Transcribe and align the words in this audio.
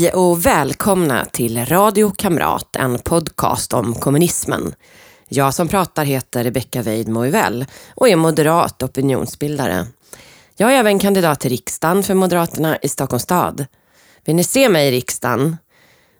Hej 0.00 0.12
och 0.12 0.46
välkomna 0.46 1.24
till 1.24 1.66
Radio 1.66 2.10
Kamrat, 2.10 2.76
en 2.76 2.98
podcast 2.98 3.72
om 3.72 3.94
kommunismen. 3.94 4.74
Jag 5.28 5.54
som 5.54 5.68
pratar 5.68 6.04
heter 6.04 6.44
Rebecka 6.44 6.82
Weid 6.82 7.08
Moivell 7.08 7.66
och 7.94 8.08
är 8.08 8.16
moderat 8.16 8.82
opinionsbildare. 8.82 9.86
Jag 10.56 10.72
är 10.72 10.76
även 10.76 10.98
kandidat 10.98 11.40
till 11.40 11.50
riksdagen 11.50 12.02
för 12.02 12.14
Moderaterna 12.14 12.78
i 12.82 12.88
Stockholms 12.88 13.22
stad. 13.22 13.66
Vill 14.24 14.36
ni 14.36 14.44
se 14.44 14.68
mig 14.68 14.88
i 14.88 14.90
riksdagen? 14.90 15.56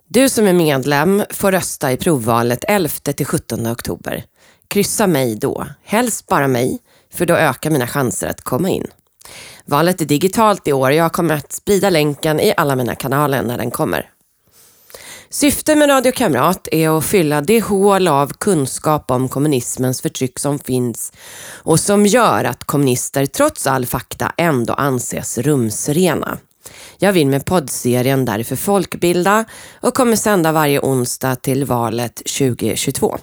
Du 0.09 0.29
som 0.29 0.47
är 0.47 0.53
medlem 0.53 1.25
får 1.31 1.53
rösta 1.53 1.93
i 1.93 1.97
provvalet 1.97 2.65
11-17 2.65 3.73
oktober. 3.73 4.25
Kryssa 4.69 5.07
mig 5.07 5.35
då, 5.35 5.67
helst 5.85 6.27
bara 6.27 6.49
mig, 6.49 6.79
för 7.13 7.27
då 7.27 7.35
ökar 7.35 7.71
mina 7.71 7.87
chanser 7.87 8.27
att 8.27 8.41
komma 8.41 8.69
in. 8.69 8.87
Valet 9.71 10.01
är 10.01 10.05
digitalt 10.05 10.69
i 10.69 10.73
år 10.73 10.91
och 10.91 10.97
jag 10.97 11.13
kommer 11.13 11.35
att 11.35 11.53
sprida 11.53 11.91
länken 11.91 12.41
i 12.41 12.55
alla 12.57 12.77
mina 12.77 12.95
kanaler 12.95 13.43
när 13.43 13.59
den 13.59 13.71
kommer. 13.71 14.11
Syftet 15.29 15.79
med 15.79 15.89
Radio 15.89 16.13
Kamrat 16.13 16.69
är 16.73 16.99
att 16.99 17.05
fylla 17.05 17.41
det 17.41 17.61
hål 17.61 18.09
av 18.09 18.33
kunskap 18.33 19.11
om 19.11 19.29
kommunismens 19.29 20.03
förtryck 20.03 20.39
som 20.39 20.59
finns 20.59 21.13
och 21.63 21.81
som 21.81 22.07
gör 22.07 22.45
att 22.45 22.65
kommunister 22.65 23.27
trots 23.27 23.67
all 23.67 23.87
fakta 23.87 24.33
ändå 24.37 24.75
anses 24.75 25.39
rumsrena. 25.39 26.39
Jag 26.99 27.13
vill 27.13 27.27
med 27.27 27.45
poddserien 27.45 28.25
därför 28.25 28.57
folkbilda 28.57 29.45
och 29.81 29.95
kommer 29.95 30.17
sända 30.17 30.53
varje 30.53 30.81
onsdag 30.81 31.37
till 31.37 31.65
valet 31.65 32.17
2022. 32.17 33.19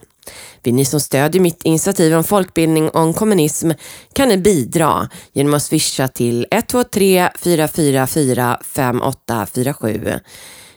Vill 0.63 0.73
ni 0.73 0.85
som 0.85 0.99
stödjer 0.99 1.41
mitt 1.41 1.63
initiativ 1.63 2.15
om 2.15 2.23
folkbildning 2.23 2.89
om 2.89 3.13
kommunism 3.13 3.71
kan 4.13 4.29
ni 4.29 4.37
bidra 4.37 5.09
genom 5.33 5.53
att 5.53 5.63
swisha 5.63 6.07
till 6.07 6.47
123 6.51 7.29
444 7.35 8.59
5847 8.63 10.19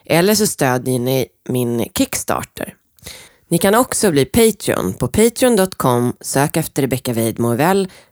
eller 0.07 0.35
så 0.35 0.47
stödjer 0.47 0.99
ni 0.99 1.27
min 1.49 1.89
Kickstarter. 1.99 2.75
Ni 3.49 3.59
kan 3.59 3.75
också 3.75 4.11
bli 4.11 4.25
Patreon. 4.25 4.93
På 4.93 5.09
patreon.com, 5.09 6.13
sök 6.21 6.57
efter 6.57 6.83
Rebecka 6.83 7.13
Weidmo 7.13 7.57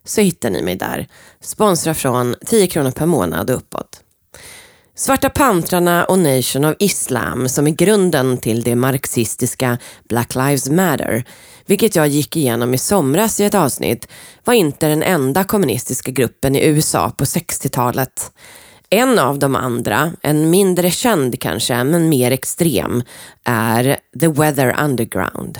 så 0.04 0.20
hittar 0.20 0.50
ni 0.50 0.62
mig 0.62 0.76
där. 0.76 1.08
Sponsra 1.40 1.94
från 1.94 2.34
10 2.46 2.66
kronor 2.66 2.90
per 2.90 3.06
månad 3.06 3.50
och 3.50 3.56
uppåt. 3.56 4.00
Svarta 4.98 5.30
pantrarna 5.30 6.04
och 6.04 6.18
Nation 6.18 6.64
of 6.64 6.74
Islam 6.78 7.48
som 7.48 7.66
är 7.66 7.70
grunden 7.70 8.38
till 8.38 8.62
det 8.62 8.74
marxistiska 8.74 9.78
Black 10.08 10.34
Lives 10.34 10.70
Matter, 10.70 11.24
vilket 11.66 11.96
jag 11.96 12.08
gick 12.08 12.36
igenom 12.36 12.74
i 12.74 12.78
somras 12.78 13.40
i 13.40 13.44
ett 13.44 13.54
avsnitt, 13.54 14.08
var 14.44 14.54
inte 14.54 14.88
den 14.88 15.02
enda 15.02 15.44
kommunistiska 15.44 16.10
gruppen 16.10 16.56
i 16.56 16.66
USA 16.66 17.10
på 17.10 17.24
60-talet. 17.24 18.32
En 18.90 19.18
av 19.18 19.38
de 19.38 19.56
andra, 19.56 20.12
en 20.22 20.50
mindre 20.50 20.90
känd 20.90 21.40
kanske, 21.40 21.84
men 21.84 22.08
mer 22.08 22.30
extrem, 22.30 23.02
är 23.44 23.98
The 24.20 24.28
Weather 24.28 24.76
Underground. 24.84 25.58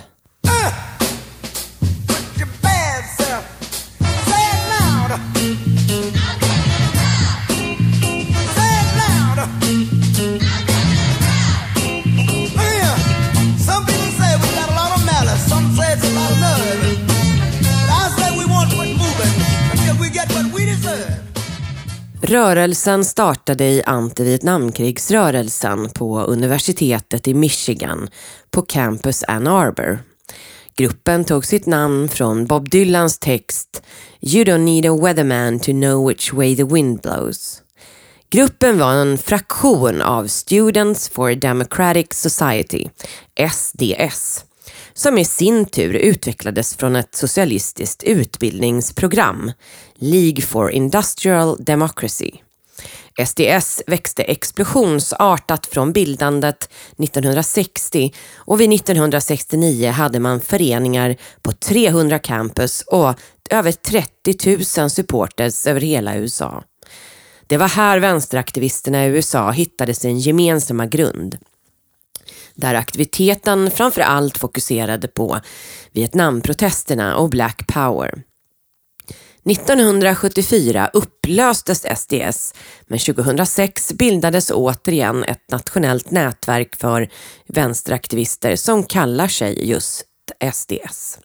Rörelsen 22.29 23.05
startade 23.05 23.65
i 23.65 23.83
antivietnamkrigsrörelsen 23.87 25.91
på 25.91 26.21
universitetet 26.21 27.29
i 27.29 27.35
Michigan 27.35 28.09
på 28.51 28.63
campus 28.63 29.25
Ann 29.29 29.47
Arbor. 29.47 29.99
Gruppen 30.77 31.25
tog 31.25 31.45
sitt 31.45 31.67
namn 31.67 32.09
från 32.09 32.47
Bob 32.47 32.71
Dylans 32.71 33.19
text 33.19 33.83
“You 34.21 34.45
don't 34.45 34.59
need 34.59 34.87
a 34.87 34.97
weatherman 34.97 35.61
to 35.61 35.73
know 35.73 36.09
which 36.09 36.33
way 36.33 36.57
the 36.57 36.65
wind 36.65 37.01
blows”. 37.01 37.63
Gruppen 38.31 38.79
var 38.79 38.93
en 38.93 39.19
fraktion 39.19 40.03
av 40.03 40.27
Students 40.27 41.09
for 41.09 41.35
Democratic 41.35 42.07
Society, 42.13 42.85
SDS, 43.51 44.45
som 44.99 45.19
i 45.19 45.25
sin 45.25 45.67
tur 45.67 45.95
utvecklades 45.95 46.77
från 46.77 46.97
ett 46.97 47.15
socialistiskt 47.15 48.03
utbildningsprogram, 48.03 49.53
League 49.95 50.43
for 50.43 50.71
Industrial 50.71 51.57
Democracy. 51.65 52.31
SDS 53.27 53.83
växte 53.87 54.23
explosionsartat 54.23 55.67
från 55.67 55.93
bildandet 55.93 56.71
1960 56.99 58.15
och 58.37 58.61
vid 58.61 58.73
1969 58.73 59.91
hade 59.91 60.21
man 60.21 60.41
föreningar 60.41 61.17
på 61.43 61.53
300 61.53 62.19
campus 62.19 62.85
och 62.87 63.15
över 63.51 63.73
30 63.73 64.81
000 64.81 64.91
supporters 64.91 65.67
över 65.67 65.81
hela 65.81 66.17
USA. 66.17 66.63
Det 67.47 67.57
var 67.57 67.69
här 67.69 67.99
vänsteraktivisterna 67.99 69.07
i 69.07 69.09
USA 69.09 69.51
hittade 69.51 69.95
sin 69.95 70.19
gemensamma 70.19 70.87
grund 70.87 71.39
där 72.59 72.75
aktiviteten 72.75 73.71
framför 73.71 74.01
allt 74.01 74.39
fokuserade 74.39 75.09
på 75.09 75.41
Vietnamprotesterna 75.93 77.17
och 77.17 77.31
Black 77.31 77.67
Power. 77.67 78.23
1974 79.45 80.91
upplöstes 80.93 81.87
SDS, 81.97 82.55
men 82.87 82.99
2006 82.99 83.93
bildades 83.93 84.51
återigen 84.51 85.25
ett 85.25 85.51
nationellt 85.51 86.11
nätverk 86.11 86.77
för 86.77 87.09
vänsteraktivister 87.47 88.57
som 88.57 88.85
kallar 88.85 89.29
sig 89.29 89.69
just 89.71 90.05
SDS. 90.53 91.19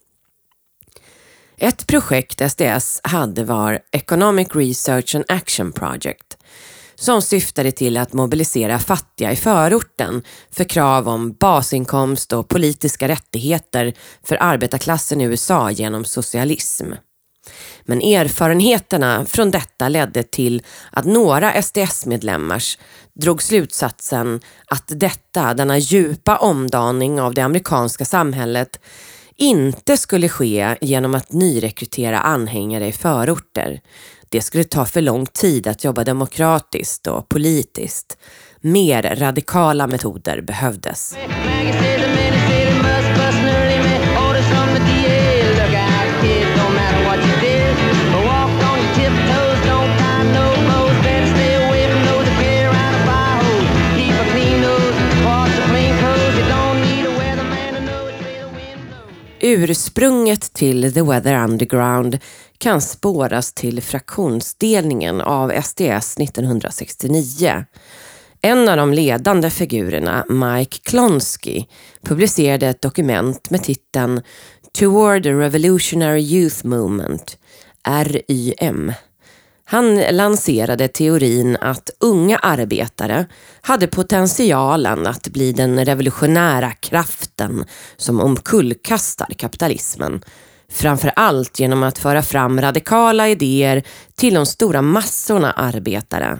Ett 1.57 1.87
projekt 1.87 2.51
SDS 2.51 2.99
hade 3.03 3.43
var 3.43 3.79
Economic 3.91 4.47
Research 4.53 5.15
and 5.15 5.25
Action 5.27 5.71
Project 5.71 6.32
som 6.95 7.21
syftade 7.21 7.71
till 7.71 7.97
att 7.97 8.13
mobilisera 8.13 8.79
fattiga 8.79 9.31
i 9.31 9.35
förorten 9.35 10.23
för 10.51 10.63
krav 10.63 11.09
om 11.09 11.33
basinkomst 11.33 12.33
och 12.33 12.47
politiska 12.47 13.07
rättigheter 13.07 13.93
för 14.23 14.37
arbetarklassen 14.41 15.21
i 15.21 15.23
USA 15.23 15.71
genom 15.71 16.05
socialism. 16.05 16.85
Men 17.85 18.01
erfarenheterna 18.01 19.25
från 19.25 19.51
detta 19.51 19.89
ledde 19.89 20.23
till 20.23 20.63
att 20.91 21.05
några 21.05 21.61
SDS-medlemmars 21.61 22.77
drog 23.13 23.43
slutsatsen 23.43 24.41
att 24.67 24.83
detta, 24.87 25.53
denna 25.53 25.77
djupa 25.77 26.37
omdaning 26.37 27.21
av 27.21 27.33
det 27.33 27.41
amerikanska 27.41 28.05
samhället, 28.05 28.79
inte 29.35 29.97
skulle 29.97 30.29
ske 30.29 30.77
genom 30.81 31.15
att 31.15 31.31
nyrekrytera 31.31 32.19
anhängare 32.19 32.87
i 32.87 32.91
förorter. 32.91 33.81
Det 34.33 34.41
skulle 34.41 34.63
ta 34.63 34.85
för 34.85 35.01
lång 35.01 35.25
tid 35.25 35.67
att 35.67 35.83
jobba 35.83 36.03
demokratiskt 36.03 37.07
och 37.07 37.29
politiskt. 37.29 38.17
Mer 38.61 39.15
radikala 39.15 39.87
metoder 39.87 40.41
behövdes. 40.41 41.15
Ursprunget 59.45 60.53
till 60.53 60.93
The 60.93 61.01
Weather 61.01 61.43
Underground 61.43 62.19
kan 62.57 62.81
spåras 62.81 63.53
till 63.53 63.81
fraktionsdelningen 63.81 65.21
av 65.21 65.61
SDS 65.61 66.17
1969. 66.17 67.65
En 68.41 68.69
av 68.69 68.77
de 68.77 68.93
ledande 68.93 69.49
figurerna, 69.49 70.25
Mike 70.29 70.77
Klonsky, 70.83 71.65
publicerade 72.01 72.67
ett 72.67 72.81
dokument 72.81 73.49
med 73.49 73.63
titeln 73.63 74.21
Toward 74.79 75.23
the 75.23 75.33
Revolutionary 75.33 76.21
Youth 76.21 76.65
Movement, 76.65 77.37
RYM. 77.87 78.93
Han 79.65 79.95
lanserade 79.95 80.87
teorin 80.87 81.57
att 81.61 81.89
unga 81.99 82.37
arbetare 82.37 83.25
hade 83.61 83.87
potentialen 83.87 85.07
att 85.07 85.27
bli 85.27 85.51
den 85.51 85.85
revolutionära 85.85 86.71
kraften 86.71 87.65
som 87.97 88.19
omkullkastar 88.19 89.27
kapitalismen 89.37 90.23
Framför 90.73 91.11
allt 91.15 91.59
genom 91.59 91.83
att 91.83 91.97
föra 91.97 92.21
fram 92.21 92.61
radikala 92.61 93.29
idéer 93.29 93.83
till 94.15 94.33
de 94.33 94.45
stora 94.45 94.81
massorna 94.81 95.51
arbetare. 95.51 96.39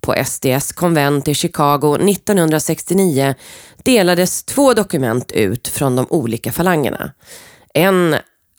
På 0.00 0.14
SDS 0.24 0.72
konvent 0.72 1.28
i 1.28 1.34
Chicago 1.34 1.96
1969 1.96 3.34
delades 3.82 4.44
två 4.44 4.74
dokument 4.74 5.32
ut 5.32 5.68
från 5.68 5.96
de 5.96 6.06
olika 6.10 6.52
falangerna. 6.52 7.12
En 7.74 8.16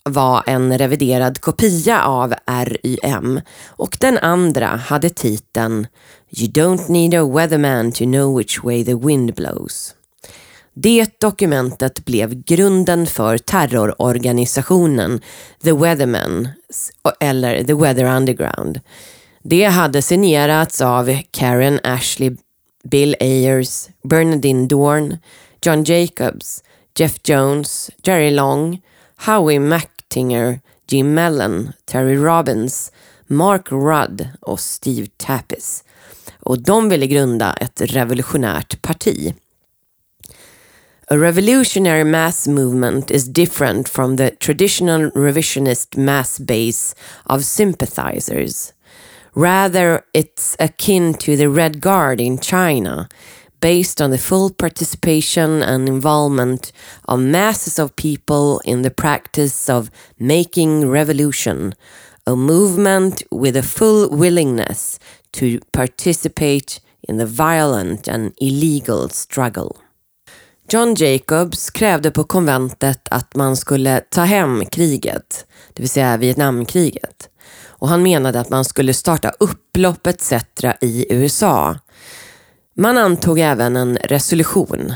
var 0.10 0.44
en 0.48 0.78
reviderad 0.78 1.42
kopia 1.42 2.04
av 2.04 2.34
RYM 2.48 3.42
och 3.68 3.98
den 4.00 4.18
andra 4.18 4.68
hade 4.68 5.10
titeln 5.10 5.88
You 6.32 6.48
don't 6.48 6.92
need 6.92 7.14
a 7.14 7.26
weatherman 7.26 7.92
to 7.92 8.04
know 8.04 8.38
which 8.38 8.64
way 8.64 8.86
the 8.86 8.96
wind 8.96 9.36
blows. 9.36 9.96
Det 10.74 11.20
dokumentet 11.20 12.06
blev 12.06 12.44
grunden 12.44 13.08
för 13.08 13.38
terrororganisationen 13.38 15.22
The 15.64 15.72
Weathermen, 15.72 16.50
eller 17.20 17.64
The 17.64 17.74
Weather 17.74 18.16
Underground. 18.18 18.80
Det 19.44 19.66
hade 19.66 20.02
signerats 20.02 20.82
av 20.82 21.18
Karen 21.32 21.80
Ashley, 21.84 22.36
Bill 22.84 23.16
Ayers, 23.20 23.90
Bernadine 24.04 24.68
Dorn, 24.68 25.18
John 25.62 25.84
Jacobs, 25.84 26.64
Jeff 27.00 27.16
Jones, 27.24 27.90
Jerry 28.04 28.32
Long, 28.32 28.82
Howie 29.16 29.60
Tinger, 30.10 30.60
Jim 30.88 31.14
Mellon, 31.14 31.74
Terry 31.86 32.16
Robbins, 32.16 32.92
Mark 33.28 33.72
Rudd 33.72 34.28
och 34.42 34.60
Steve 34.60 35.08
Tappis. 35.18 35.84
Och 36.40 36.64
de 36.64 36.90
ville 36.90 37.08
grunda 37.08 37.54
ett 37.54 37.82
revolutionärt 37.82 38.82
parti. 38.82 39.34
A 41.12 41.18
revolutionary 41.18 42.04
mass 42.04 42.48
movement 42.48 43.12
is 43.12 43.24
different 43.24 43.90
from 43.90 44.18
the 44.18 44.30
traditional 44.30 45.12
revisionist 45.12 45.98
mass 45.98 46.40
base 46.40 46.96
of 47.26 47.44
sympathizers. 47.44 48.74
Rather, 49.34 50.02
it's 50.14 50.56
akin 50.60 51.14
to 51.14 51.36
the 51.36 51.50
Red 51.50 51.82
Guard 51.82 52.22
in 52.22 52.38
China, 52.38 53.10
based 53.62 54.02
on 54.02 54.12
the 54.12 54.18
full 54.18 54.50
participation 54.50 55.64
and 55.64 55.90
involvement 55.90 56.74
of 57.06 57.20
masses 57.20 57.80
of 57.80 57.96
people 57.96 58.62
in 58.64 58.84
the 58.84 58.90
practice 58.90 59.70
of 59.70 59.92
making 60.18 60.90
revolution, 60.90 61.74
a 62.26 62.36
movement 62.36 63.24
with 63.32 63.58
a 63.58 63.64
full 63.64 64.10
willingness 64.10 65.00
to 65.32 65.60
participate 65.72 66.80
in 67.08 67.18
the 67.18 67.26
violent 67.26 68.08
and 68.08 68.34
illegal 68.38 69.10
struggle. 69.10 69.76
John 70.72 70.96
Jacobs 70.96 71.70
krävde 71.70 72.12
på 72.12 72.24
konventet 72.24 73.08
att 73.12 73.36
man 73.36 73.56
skulle 73.56 74.00
ta 74.00 74.22
hem 74.22 74.66
kriget, 74.66 75.46
det 75.74 75.82
vill 75.82 75.90
säga 75.90 76.18
Vietnamkriget. 76.18 77.30
Och 77.68 77.90
han 77.90 78.04
menade 78.04 78.40
att 78.40 78.50
man 78.50 78.66
skulle 78.66 78.94
starta 78.94 79.32
upplopp 79.40 80.08
etc. 80.08 80.34
i 80.82 81.06
USA 81.10 81.76
man 82.80 82.98
antog 82.98 83.40
även 83.40 83.76
en 83.76 83.98
resolution. 84.10 84.96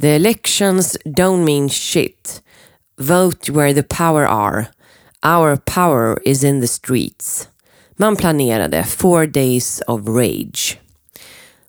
The 0.00 0.16
elections 0.16 0.96
don't 1.04 1.44
mean 1.44 1.68
shit. 1.68 2.42
Vote 2.98 3.50
where 3.50 3.72
the 3.72 3.82
power 3.82 4.26
are. 4.26 4.68
Our 5.22 5.56
power 5.56 6.20
is 6.24 6.44
in 6.44 6.60
the 6.60 6.66
streets. 6.66 7.48
Man 7.96 8.16
planerade 8.16 8.84
four 8.84 9.26
days 9.26 9.82
of 9.88 10.08
rage. 10.08 10.78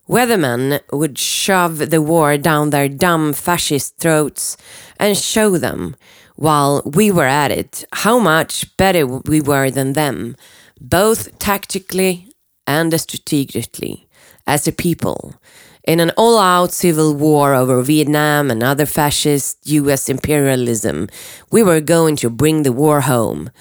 Weathermen 0.10 0.80
would 0.92 1.18
shove 1.18 1.90
the 1.90 2.02
war 2.02 2.38
down 2.38 2.72
their 2.72 2.90
dumb 2.90 3.34
fascist 3.34 3.98
throats 3.98 4.58
and 5.00 5.18
show 5.18 5.58
them, 5.58 5.96
while 6.36 6.82
we 6.86 7.12
were 7.12 7.32
at 7.44 7.52
it, 7.52 7.86
how 7.94 8.20
much 8.20 8.76
better 8.76 9.08
we 9.08 9.40
were 9.40 9.72
than 9.72 9.94
them, 9.94 10.36
both 10.82 11.40
tactically 11.40 12.28
and 12.68 13.00
strategically 13.00 14.09
as 14.50 14.68
a 14.68 14.72
people. 14.72 15.36
In 15.84 16.00
an 16.00 16.12
all 16.18 16.38
out 16.40 16.72
civil 16.74 17.13
war 17.13 17.54
over 17.54 17.81
Vietnam 17.84 18.50
and 18.51 18.63
other 18.63 18.86
fascist 18.86 19.57
US 19.66 20.10
imperialism, 20.10 21.07
we 21.51 21.62
were 21.63 21.80
going 21.80 22.16
to 22.18 22.30
bring 22.30 22.63
the 22.63 22.74
war 22.74 23.01
home, 23.01 23.51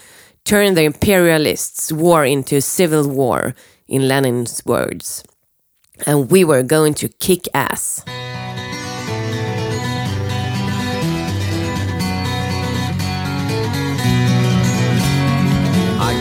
turn 0.44 0.74
the 0.74 0.84
imperialists' 0.84 1.92
war 1.92 2.24
into 2.24 2.56
a 2.56 2.60
civil 2.62 3.06
war, 3.06 3.54
in 3.86 4.08
Lenin's 4.08 4.64
words. 4.64 5.22
And 6.06 6.30
we 6.30 6.44
were 6.44 6.62
going 6.62 6.94
to 6.94 7.08
kick 7.08 7.48
ass. 7.54 8.04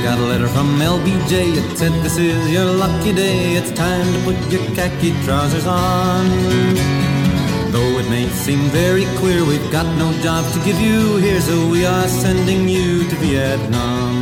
Got 0.08 0.20
a 0.20 0.22
letter 0.22 0.48
from 0.48 0.80
LBJ. 0.80 1.34
It 1.60 1.78
said, 1.78 1.92
This 2.02 2.18
is 2.18 2.50
your 2.50 2.64
lucky 2.64 3.12
day. 3.12 3.58
It's 3.60 3.72
time 3.72 4.08
to 4.14 4.20
put 4.24 4.38
your 4.50 4.64
khaki 4.74 5.12
trousers 5.26 5.68
on. 5.68 6.26
Though 7.74 8.00
it 8.00 8.10
may 8.10 8.30
seem 8.30 8.60
very 8.72 9.04
clear 9.20 9.44
we've 9.44 9.70
got 9.70 9.86
no 9.98 10.14
job 10.24 10.46
to 10.54 10.60
give 10.66 10.80
you 10.80 11.18
here, 11.18 11.42
so 11.42 11.70
we 11.70 11.86
are 11.86 12.08
sending 12.08 12.70
you 12.70 13.04
to 13.10 13.16
Vietnam. 13.16 14.14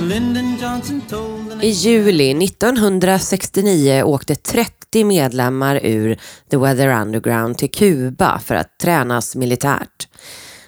Lyndon 0.00 0.58
Johnson 0.60 1.00
told 1.08 1.64
I 1.64 1.70
juli 1.70 2.44
1969 2.44 4.02
åkte 4.02 4.34
30 4.34 5.04
medlemmar 5.04 5.80
ur 5.82 6.18
The 6.50 6.56
Weather 6.56 7.00
Underground 7.00 7.58
till 7.58 7.70
Kuba 7.70 8.38
för 8.38 8.54
att 8.54 8.78
tränas 8.78 9.36
militärt. 9.36 10.08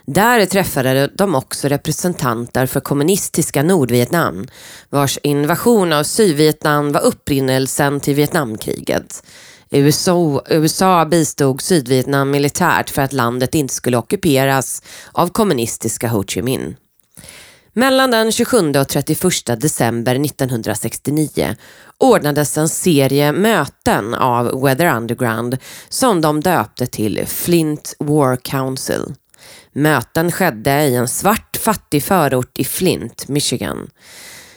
Där 0.06 0.46
träffade 0.46 1.10
de 1.14 1.34
också 1.34 1.68
representanter 1.68 2.66
för 2.66 2.80
kommunistiska 2.80 3.62
Nordvietnam, 3.62 4.46
vars 4.90 5.18
invasion 5.22 5.92
av 5.92 6.02
Sydvietnam 6.02 6.92
var 6.92 7.00
upprinnelsen 7.00 8.00
till 8.00 8.14
Vietnamkriget. 8.14 9.22
USA, 9.70 10.42
USA 10.48 11.04
bistod 11.04 11.60
Sydvietnam 11.60 12.30
militärt 12.30 12.90
för 12.90 13.02
att 13.02 13.12
landet 13.12 13.54
inte 13.54 13.74
skulle 13.74 13.96
ockuperas 13.96 14.82
av 15.12 15.28
kommunistiska 15.28 16.08
Ho 16.08 16.24
Chi 16.24 16.42
Minh. 16.42 16.76
Mellan 17.72 18.10
den 18.10 18.32
27 18.32 18.70
och 18.70 18.88
31 18.88 19.60
december 19.60 20.14
1969 20.14 21.56
ordnades 21.98 22.58
en 22.58 22.68
serie 22.68 23.32
möten 23.32 24.14
av 24.14 24.62
Weather 24.62 24.96
Underground 24.96 25.58
som 25.88 26.20
de 26.20 26.40
döpte 26.40 26.86
till 26.86 27.26
Flint 27.26 27.94
War 27.98 28.36
Council. 28.36 29.14
Möten 29.76 30.32
skedde 30.32 30.84
i 30.84 30.94
en 30.94 31.08
svart 31.08 31.56
fattig 31.56 32.02
förort 32.02 32.58
i 32.58 32.64
Flint, 32.64 33.28
Michigan. 33.28 33.90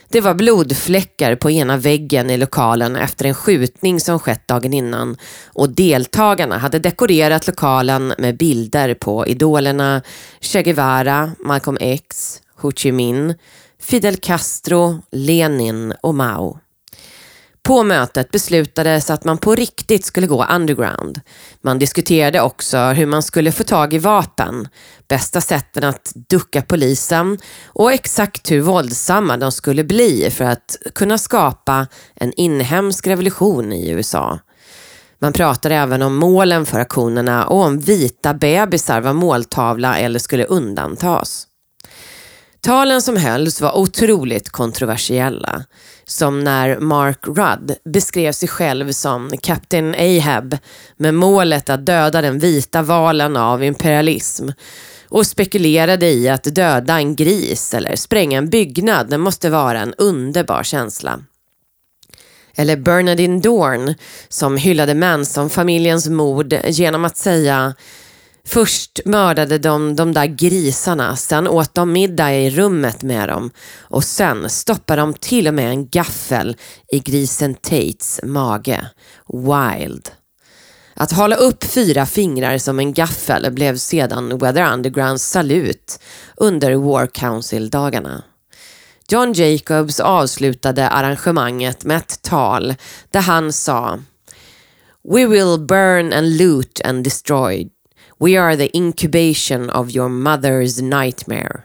Det 0.08 0.20
var 0.20 0.34
blodfläckar 0.34 1.36
på 1.36 1.50
ena 1.50 1.76
väggen 1.76 2.30
i 2.30 2.36
lokalen 2.36 2.96
efter 2.96 3.24
en 3.24 3.34
skjutning 3.34 4.00
som 4.00 4.18
skett 4.18 4.48
dagen 4.48 4.74
innan 4.74 5.16
och 5.46 5.70
deltagarna 5.70 6.58
hade 6.58 6.78
dekorerat 6.78 7.46
lokalen 7.46 8.14
med 8.18 8.36
bilder 8.36 8.94
på 8.94 9.26
idolerna 9.26 10.02
Che 10.40 10.62
Guevara, 10.62 11.32
Malcolm 11.38 11.76
X, 11.80 12.40
Ho 12.56 12.72
Chi 12.72 12.92
Minh, 12.92 13.34
Fidel 13.80 14.16
Castro, 14.16 15.02
Lenin 15.10 15.94
och 16.02 16.14
Mao. 16.14 16.58
På 17.62 17.82
mötet 17.82 18.30
beslutades 18.30 19.10
att 19.10 19.24
man 19.24 19.38
på 19.38 19.54
riktigt 19.54 20.04
skulle 20.04 20.26
gå 20.26 20.44
underground. 20.44 21.20
Man 21.62 21.78
diskuterade 21.78 22.40
också 22.40 22.78
hur 22.78 23.06
man 23.06 23.22
skulle 23.22 23.52
få 23.52 23.64
tag 23.64 23.94
i 23.94 23.98
vapen, 23.98 24.68
bästa 25.08 25.40
sätten 25.40 25.84
att 25.84 26.12
ducka 26.14 26.62
polisen 26.62 27.38
och 27.66 27.92
exakt 27.92 28.50
hur 28.50 28.60
våldsamma 28.60 29.36
de 29.36 29.52
skulle 29.52 29.84
bli 29.84 30.30
för 30.30 30.44
att 30.44 30.76
kunna 30.94 31.18
skapa 31.18 31.86
en 32.14 32.32
inhemsk 32.32 33.06
revolution 33.06 33.72
i 33.72 33.90
USA. 33.90 34.38
Man 35.18 35.32
pratade 35.32 35.74
även 35.74 36.02
om 36.02 36.16
målen 36.16 36.66
för 36.66 36.80
aktionerna 36.80 37.46
och 37.46 37.64
om 37.64 37.78
vita 37.78 38.34
bebisar 38.34 39.00
var 39.00 39.12
måltavla 39.12 39.98
eller 39.98 40.18
skulle 40.18 40.44
undantas. 40.44 41.46
Talen 42.62 43.02
som 43.02 43.16
hölls 43.16 43.60
var 43.60 43.78
otroligt 43.78 44.50
kontroversiella. 44.50 45.64
Som 46.04 46.44
när 46.44 46.78
Mark 46.78 47.26
Rudd 47.26 47.76
beskrev 47.84 48.32
sig 48.32 48.48
själv 48.48 48.92
som 48.92 49.30
Captain 49.42 49.94
Ahab 49.94 50.56
med 50.96 51.14
målet 51.14 51.70
att 51.70 51.86
döda 51.86 52.22
den 52.22 52.38
vita 52.38 52.82
valen 52.82 53.36
av 53.36 53.64
imperialism 53.64 54.48
och 55.08 55.26
spekulerade 55.26 56.06
i 56.06 56.28
att 56.28 56.54
döda 56.54 56.94
en 56.94 57.16
gris 57.16 57.74
eller 57.74 57.96
spränga 57.96 58.38
en 58.38 58.50
byggnad. 58.50 59.10
Det 59.10 59.18
måste 59.18 59.50
vara 59.50 59.80
en 59.80 59.94
underbar 59.94 60.62
känsla. 60.62 61.20
Eller 62.54 62.76
Bernadine 62.76 63.40
Dorn 63.40 63.94
som 64.28 64.56
hyllade 64.56 64.94
Manson-familjens 64.94 66.08
mord 66.08 66.54
genom 66.64 67.04
att 67.04 67.16
säga 67.16 67.74
Först 68.52 69.00
mördade 69.04 69.58
de 69.58 69.96
de 69.96 70.12
där 70.12 70.26
grisarna, 70.26 71.16
sen 71.16 71.48
åt 71.48 71.74
de 71.74 71.92
middag 71.92 72.34
i 72.34 72.50
rummet 72.50 73.02
med 73.02 73.28
dem 73.28 73.50
och 73.78 74.04
sen 74.04 74.50
stoppade 74.50 75.02
de 75.02 75.14
till 75.14 75.48
och 75.48 75.54
med 75.54 75.70
en 75.70 75.88
gaffel 75.88 76.56
i 76.92 76.98
grisen 76.98 77.54
Tates 77.54 78.20
mage. 78.22 78.86
Wild. 79.32 80.10
Att 80.94 81.12
hålla 81.12 81.36
upp 81.36 81.64
fyra 81.64 82.06
fingrar 82.06 82.58
som 82.58 82.78
en 82.78 82.92
gaffel 82.92 83.52
blev 83.52 83.76
sedan 83.76 84.38
Weather 84.38 84.72
Undergrounds 84.72 85.24
salut 85.24 86.00
under 86.36 86.74
War 86.74 87.06
Council-dagarna. 87.06 88.24
John 89.08 89.32
Jacobs 89.32 90.00
avslutade 90.00 90.88
arrangemanget 90.88 91.84
med 91.84 91.96
ett 91.96 92.22
tal 92.22 92.74
där 93.10 93.20
han 93.20 93.52
sa 93.52 93.98
We 95.08 95.26
will 95.26 95.58
burn 95.58 96.12
and 96.12 96.36
loot 96.36 96.80
and 96.84 97.04
destroy 97.04 97.68
We 98.24 98.40
are 98.40 98.56
the 98.56 98.76
incubation 98.76 99.70
of 99.70 99.96
your 99.96 100.08
mother's 100.08 100.82
nightmare. 100.82 101.60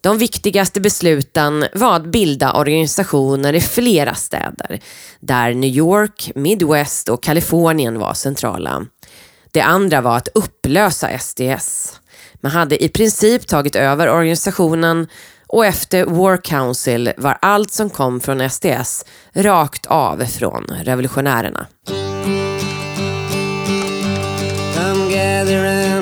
De 0.00 0.18
viktigaste 0.18 0.80
besluten 0.80 1.66
var 1.74 1.96
att 1.96 2.06
bilda 2.06 2.52
organisationer 2.52 3.52
i 3.52 3.60
flera 3.60 4.14
städer, 4.14 4.80
där 5.20 5.54
New 5.54 5.70
York, 5.70 6.30
Midwest 6.34 7.08
och 7.08 7.22
Kalifornien 7.22 7.98
var 7.98 8.14
centrala. 8.14 8.86
Det 9.52 9.60
andra 9.60 10.00
var 10.00 10.16
att 10.16 10.28
upplösa 10.34 11.18
SDS. 11.18 12.00
Man 12.34 12.52
hade 12.52 12.84
i 12.84 12.88
princip 12.88 13.46
tagit 13.46 13.76
över 13.76 14.08
organisationen 14.08 15.08
och 15.46 15.66
efter 15.66 16.04
War 16.04 16.36
Council 16.36 17.12
var 17.16 17.38
allt 17.42 17.72
som 17.72 17.90
kom 17.90 18.20
från 18.20 18.50
SDS 18.50 19.04
rakt 19.34 19.86
av 19.86 20.24
från 20.24 20.64
revolutionärerna. 20.82 21.66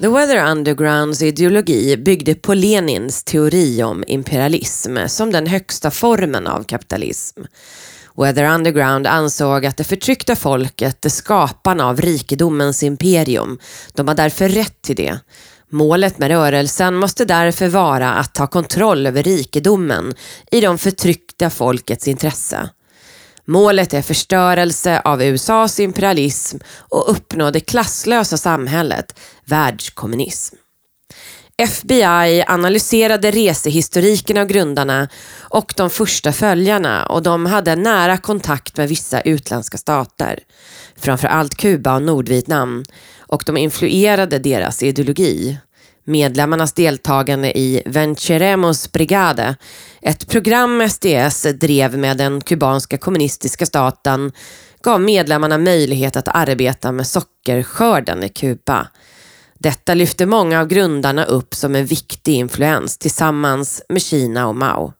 The 0.00 0.08
Weather 0.08 0.50
Undergrounds 0.50 1.22
ideologi 1.22 1.96
byggde 1.96 2.34
på 2.34 2.54
Lenins 2.54 3.24
teori 3.24 3.82
om 3.82 4.04
imperialism 4.06 4.96
som 5.06 5.32
den 5.32 5.46
högsta 5.46 5.90
formen 5.90 6.46
av 6.46 6.62
kapitalism. 6.62 7.40
Weather 8.16 8.54
Underground 8.54 9.06
ansåg 9.06 9.66
att 9.66 9.76
det 9.76 9.84
förtryckta 9.84 10.36
folket 10.36 11.04
är 11.04 11.08
skaparna 11.08 11.86
av 11.86 12.00
rikedomens 12.00 12.82
imperium. 12.82 13.58
De 13.94 14.08
har 14.08 14.14
därför 14.14 14.48
rätt 14.48 14.82
till 14.82 14.96
det. 14.96 15.18
Målet 15.70 16.18
med 16.18 16.28
rörelsen 16.28 16.94
måste 16.94 17.24
därför 17.24 17.68
vara 17.68 18.12
att 18.14 18.34
ta 18.34 18.46
kontroll 18.46 19.06
över 19.06 19.22
rikedomen 19.22 20.14
i 20.50 20.60
de 20.60 20.78
förtryckta 20.78 21.50
folkets 21.50 22.08
intresse. 22.08 22.70
Målet 23.48 23.94
är 23.94 24.02
förstörelse 24.02 25.00
av 25.04 25.22
USAs 25.22 25.80
imperialism 25.80 26.58
och 26.78 27.10
uppnå 27.10 27.50
det 27.50 27.60
klasslösa 27.60 28.36
samhället, 28.36 29.18
världskommunism. 29.44 30.56
FBI 31.62 32.44
analyserade 32.46 33.30
resehistoriken 33.30 34.36
av 34.36 34.46
grundarna 34.46 35.08
och 35.40 35.74
de 35.76 35.90
första 35.90 36.32
följarna 36.32 37.06
och 37.06 37.22
de 37.22 37.46
hade 37.46 37.76
nära 37.76 38.16
kontakt 38.16 38.76
med 38.76 38.88
vissa 38.88 39.20
utländska 39.20 39.78
stater, 39.78 40.38
framförallt 40.96 41.54
Kuba 41.54 41.94
och 41.94 42.02
Nordvietnam, 42.02 42.84
och 43.18 43.42
de 43.46 43.56
influerade 43.56 44.38
deras 44.38 44.82
ideologi. 44.82 45.58
Medlemmarnas 46.08 46.72
deltagande 46.72 47.58
i 47.58 47.82
Venceremos 47.86 48.92
Brigade, 48.92 49.56
ett 50.02 50.28
program 50.28 50.88
SDS 50.88 51.42
drev 51.42 51.98
med 51.98 52.16
den 52.16 52.40
kubanska 52.40 52.98
kommunistiska 52.98 53.66
staten, 53.66 54.32
gav 54.82 55.00
medlemmarna 55.00 55.58
möjlighet 55.58 56.16
att 56.16 56.28
arbeta 56.28 56.92
med 56.92 57.06
sockerskörden 57.06 58.22
i 58.24 58.28
Kuba. 58.28 58.88
Detta 59.58 59.94
lyfte 59.94 60.26
många 60.26 60.60
av 60.60 60.66
grundarna 60.66 61.24
upp 61.24 61.54
som 61.54 61.74
en 61.74 61.86
viktig 61.86 62.34
influens 62.34 62.98
tillsammans 62.98 63.82
med 63.88 64.02
Kina 64.02 64.48
och 64.48 64.56
Mao. 64.56 64.92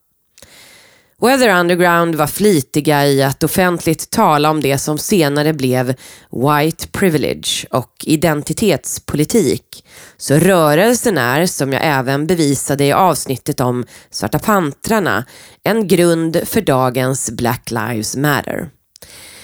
Weather 1.21 1.59
Underground 1.59 2.15
var 2.15 2.27
flitiga 2.27 3.07
i 3.07 3.23
att 3.23 3.43
offentligt 3.43 4.09
tala 4.09 4.49
om 4.49 4.61
det 4.61 4.77
som 4.77 4.97
senare 4.97 5.53
blev 5.53 5.95
white 6.31 6.87
privilege 6.87 7.67
och 7.71 7.93
identitetspolitik. 8.03 9.85
Så 10.17 10.35
rörelsen 10.35 11.17
är, 11.17 11.45
som 11.45 11.73
jag 11.73 11.81
även 11.85 12.27
bevisade 12.27 12.85
i 12.85 12.91
avsnittet 12.91 13.59
om 13.59 13.85
Svarta 14.11 14.39
pantrarna, 14.39 15.25
en 15.63 15.87
grund 15.87 16.41
för 16.45 16.61
dagens 16.61 17.31
Black 17.31 17.71
Lives 17.71 18.15
Matter. 18.15 18.69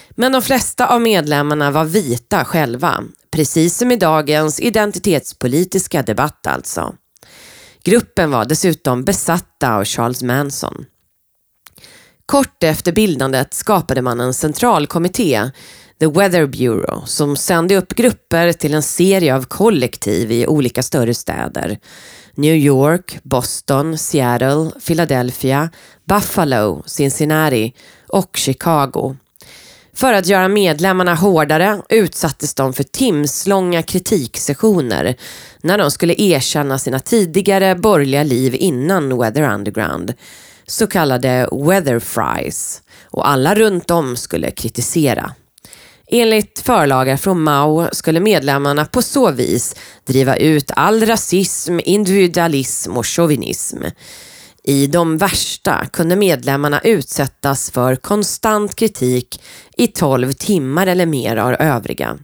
Men 0.09 0.31
de 0.31 0.41
flesta 0.41 0.87
av 0.87 1.01
medlemmarna 1.01 1.71
var 1.71 1.85
vita 1.85 2.45
själva, 2.45 3.03
precis 3.31 3.77
som 3.77 3.91
i 3.91 3.95
dagens 3.95 4.59
identitetspolitiska 4.59 6.01
debatt 6.01 6.47
alltså. 6.47 6.95
Gruppen 7.83 8.31
var 8.31 8.45
dessutom 8.45 9.03
besatta 9.03 9.75
av 9.75 9.85
Charles 9.85 10.23
Manson. 10.23 10.85
Kort 12.25 12.63
efter 12.63 12.91
bildandet 12.91 13.53
skapade 13.53 14.01
man 14.01 14.19
en 14.19 14.33
centralkommitté, 14.33 15.51
The 15.99 16.07
Weather 16.07 16.45
Bureau, 16.47 17.05
som 17.05 17.35
sände 17.37 17.77
upp 17.77 17.93
grupper 17.93 18.53
till 18.53 18.73
en 18.73 18.83
serie 18.83 19.35
av 19.35 19.43
kollektiv 19.43 20.31
i 20.31 20.47
olika 20.47 20.83
större 20.83 21.13
städer. 21.13 21.79
New 22.35 22.55
York, 22.55 23.19
Boston, 23.23 23.97
Seattle, 23.97 24.71
Philadelphia, 24.87 25.69
Buffalo, 26.05 26.83
Cincinnati 26.85 27.73
och 28.07 28.37
Chicago. 28.37 29.15
För 29.93 30.13
att 30.13 30.27
göra 30.27 30.47
medlemmarna 30.47 31.15
hårdare 31.15 31.81
utsattes 31.89 32.53
de 32.53 32.73
för 32.73 32.83
timslånga 32.83 33.83
kritiksessioner 33.83 35.15
när 35.61 35.77
de 35.77 35.91
skulle 35.91 36.21
erkänna 36.21 36.79
sina 36.79 36.99
tidigare 36.99 37.75
borgerliga 37.75 38.23
liv 38.23 38.55
innan 38.55 39.17
Weather 39.17 39.53
Underground 39.53 40.13
så 40.67 40.87
kallade 40.87 41.49
weather 41.51 41.99
fries 41.99 42.81
och 43.03 43.29
alla 43.29 43.55
runt 43.55 43.91
om 43.91 44.15
skulle 44.15 44.51
kritisera. 44.51 45.31
Enligt 46.07 46.59
förlagar 46.59 47.17
från 47.17 47.41
Mao 47.41 47.87
skulle 47.91 48.19
medlemmarna 48.19 48.85
på 48.85 49.01
så 49.01 49.31
vis 49.31 49.75
driva 50.05 50.35
ut 50.35 50.71
all 50.75 51.05
rasism, 51.05 51.79
individualism 51.83 52.97
och 52.97 53.07
chauvinism. 53.07 53.77
I 54.63 54.87
de 54.87 55.17
värsta 55.17 55.85
kunde 55.85 56.15
medlemmarna 56.15 56.81
utsättas 56.81 57.71
för 57.71 57.95
konstant 57.95 58.75
kritik 58.75 59.41
i 59.77 59.87
12 59.87 60.31
timmar 60.31 60.87
eller 60.87 61.05
mer 61.05 61.37
av 61.37 61.53
övriga. 61.53 62.17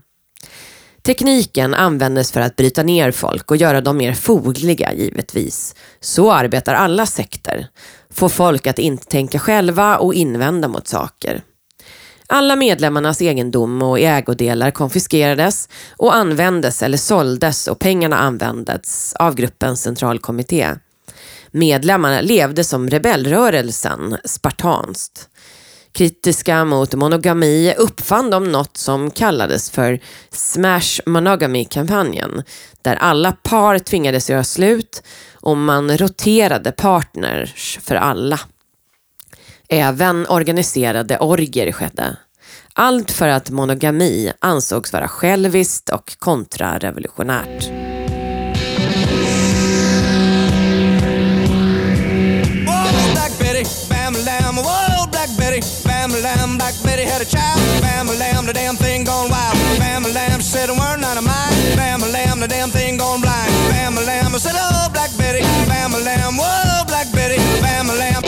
Tekniken 1.02 1.74
användes 1.74 2.32
för 2.32 2.40
att 2.40 2.56
bryta 2.56 2.82
ner 2.82 3.10
folk 3.10 3.50
och 3.50 3.56
göra 3.56 3.80
dem 3.80 3.96
mer 3.96 4.12
fogliga 4.12 4.92
givetvis. 4.92 5.74
Så 6.00 6.32
arbetar 6.32 6.74
alla 6.74 7.06
sekter. 7.06 7.66
Få 8.14 8.28
folk 8.28 8.66
att 8.66 8.78
inte 8.78 9.06
tänka 9.06 9.38
själva 9.38 9.96
och 9.96 10.14
invända 10.14 10.68
mot 10.68 10.88
saker. 10.88 11.42
Alla 12.26 12.56
medlemmarnas 12.56 13.22
egendom 13.22 13.82
och 13.82 14.00
ägodelar 14.00 14.70
konfiskerades 14.70 15.68
och 15.96 16.14
användes 16.14 16.82
eller 16.82 16.98
såldes 16.98 17.68
och 17.68 17.78
pengarna 17.78 18.18
användes 18.18 19.14
av 19.14 19.34
gruppens 19.34 19.82
centralkommitté. 19.82 20.68
Medlemmarna 21.50 22.20
levde 22.20 22.64
som 22.64 22.90
rebellrörelsen, 22.90 24.16
spartanskt 24.24 25.28
kritiska 25.92 26.64
mot 26.64 26.94
monogami 26.94 27.74
uppfann 27.78 28.30
de 28.30 28.52
något 28.52 28.76
som 28.76 29.10
kallades 29.10 29.70
för 29.70 30.00
Smash 30.30 31.00
Monogamy-kampanjen, 31.06 32.42
där 32.82 32.96
alla 32.96 33.32
par 33.32 33.78
tvingades 33.78 34.30
göra 34.30 34.44
slut 34.44 35.02
och 35.34 35.56
man 35.56 35.98
roterade 35.98 36.72
partners 36.72 37.78
för 37.82 37.94
alla. 37.94 38.40
Även 39.68 40.26
organiserade 40.26 41.18
orger 41.18 41.72
skedde. 41.72 42.16
Allt 42.74 43.10
för 43.10 43.28
att 43.28 43.50
monogami 43.50 44.32
ansågs 44.38 44.92
vara 44.92 45.08
själviskt 45.08 45.88
och 45.88 46.16
kontrarevolutionärt. 46.18 47.70
A 57.22 57.24
child. 57.24 57.60
Bam 57.82 58.08
a 58.08 58.14
lamb, 58.18 58.46
the 58.46 58.52
damn 58.52 58.76
thing 58.76 59.04
gone 59.04 59.30
wild. 59.30 59.54
Bam 59.78 60.04
a 60.04 60.08
lamb, 60.08 60.40
she 60.40 60.50
said 60.50 60.68
a 60.68 60.74
word 60.74 60.98
none 61.00 61.18
of 61.18 61.24
mine. 61.24 61.76
Bam 61.76 62.02
a 62.02 62.08
lamb, 62.08 62.40
the 62.40 62.48
damn 62.48 62.70
thing 62.70 62.98
gone 62.98 63.20
blind. 63.20 63.52
Bam 63.70 63.96
a 63.98 64.00
lamb, 64.00 64.34
I 64.34 64.38
said, 64.38 64.56
oh, 64.56 64.90
Black 64.92 65.10
Betty. 65.16 65.42
Bam 65.70 65.94
a 65.94 66.00
lamb, 66.00 66.36
whoa, 66.36 66.84
Black 66.86 67.08
Betty. 67.12 67.38
Bam 67.62 67.90
a 67.90 67.94
lamb. 67.94 68.22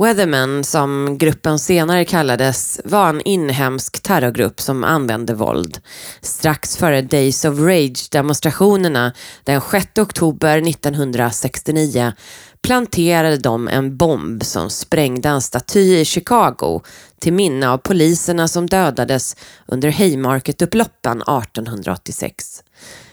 Weathermen, 0.00 0.64
som 0.64 1.18
gruppen 1.18 1.58
senare 1.58 2.04
kallades, 2.04 2.80
var 2.84 3.08
en 3.08 3.20
inhemsk 3.20 4.02
terrorgrupp 4.02 4.60
som 4.60 4.84
använde 4.84 5.34
våld. 5.34 5.78
Strax 6.20 6.76
före 6.76 7.02
Days 7.02 7.44
of 7.44 7.58
Rage-demonstrationerna 7.58 9.12
den 9.44 9.60
6 9.60 9.86
oktober 9.98 10.68
1969 10.68 12.12
planterade 12.62 13.36
de 13.36 13.68
en 13.68 13.96
bomb 13.96 14.44
som 14.44 14.70
sprängde 14.70 15.28
en 15.28 15.42
staty 15.42 15.98
i 15.98 16.04
Chicago 16.04 16.80
till 17.18 17.32
minne 17.32 17.68
av 17.68 17.78
poliserna 17.78 18.48
som 18.48 18.66
dödades 18.66 19.36
under 19.66 19.90
Haymarket-upploppen 19.90 21.22
1886. 21.22 22.62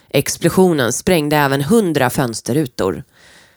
Explosionen 0.10 0.94
sprängde 0.94 1.38
även 1.38 1.62
hundra 1.62 2.10
fönsterrutor. 2.10 3.04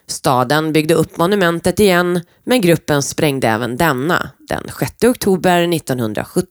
Staden 0.07 0.73
byggde 0.73 0.95
upp 0.95 1.17
monumentet 1.17 1.81
igen, 1.81 2.21
men 2.45 2.61
gruppen 2.61 3.03
sprängde 3.03 3.49
även 3.49 3.77
denna 3.77 4.31
den 4.49 4.63
6 4.79 5.05
oktober 5.05 5.75
1970. 5.75 6.47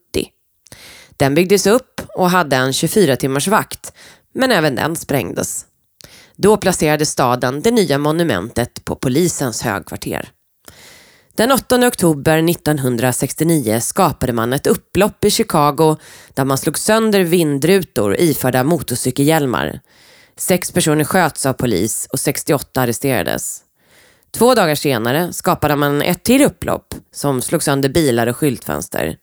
Den 1.17 1.35
byggdes 1.35 1.67
upp 1.67 2.01
och 2.15 2.29
hade 2.29 2.55
en 2.55 2.73
24 2.73 3.15
timmars 3.15 3.47
vakt, 3.47 3.93
men 4.33 4.51
även 4.51 4.75
den 4.75 4.95
sprängdes. 4.95 5.65
Då 6.41 6.57
placerade 6.57 7.05
staden 7.05 7.61
det 7.61 7.71
nya 7.71 7.97
monumentet 7.97 8.85
på 8.85 8.95
polisens 8.95 9.61
högkvarter. 9.61 10.29
Den 11.35 11.51
8 11.51 11.87
oktober 11.87 12.49
1969 12.49 13.79
skapade 13.81 14.33
man 14.33 14.53
ett 14.53 14.67
upplopp 14.67 15.25
i 15.25 15.31
Chicago 15.31 15.97
där 16.33 16.45
man 16.45 16.57
slog 16.57 16.77
sönder 16.77 17.19
vindrutor 17.19 18.15
iförda 18.15 18.63
motorcykelhjälmar. 18.63 19.79
Sex 20.37 20.71
personer 20.71 21.03
sköts 21.03 21.45
av 21.45 21.53
polis 21.53 22.07
och 22.11 22.19
68 22.19 22.81
arresterades. 22.81 23.61
Två 24.31 24.55
dagar 24.55 24.75
senare 24.75 25.33
skapade 25.33 25.75
man 25.75 26.01
ett 26.01 26.23
till 26.23 26.45
upplopp 26.45 26.95
som 27.11 27.41
slog 27.41 27.63
sönder 27.63 27.89
bilar 27.89 28.27
och 28.27 28.37
skyltfönster. 28.37 29.17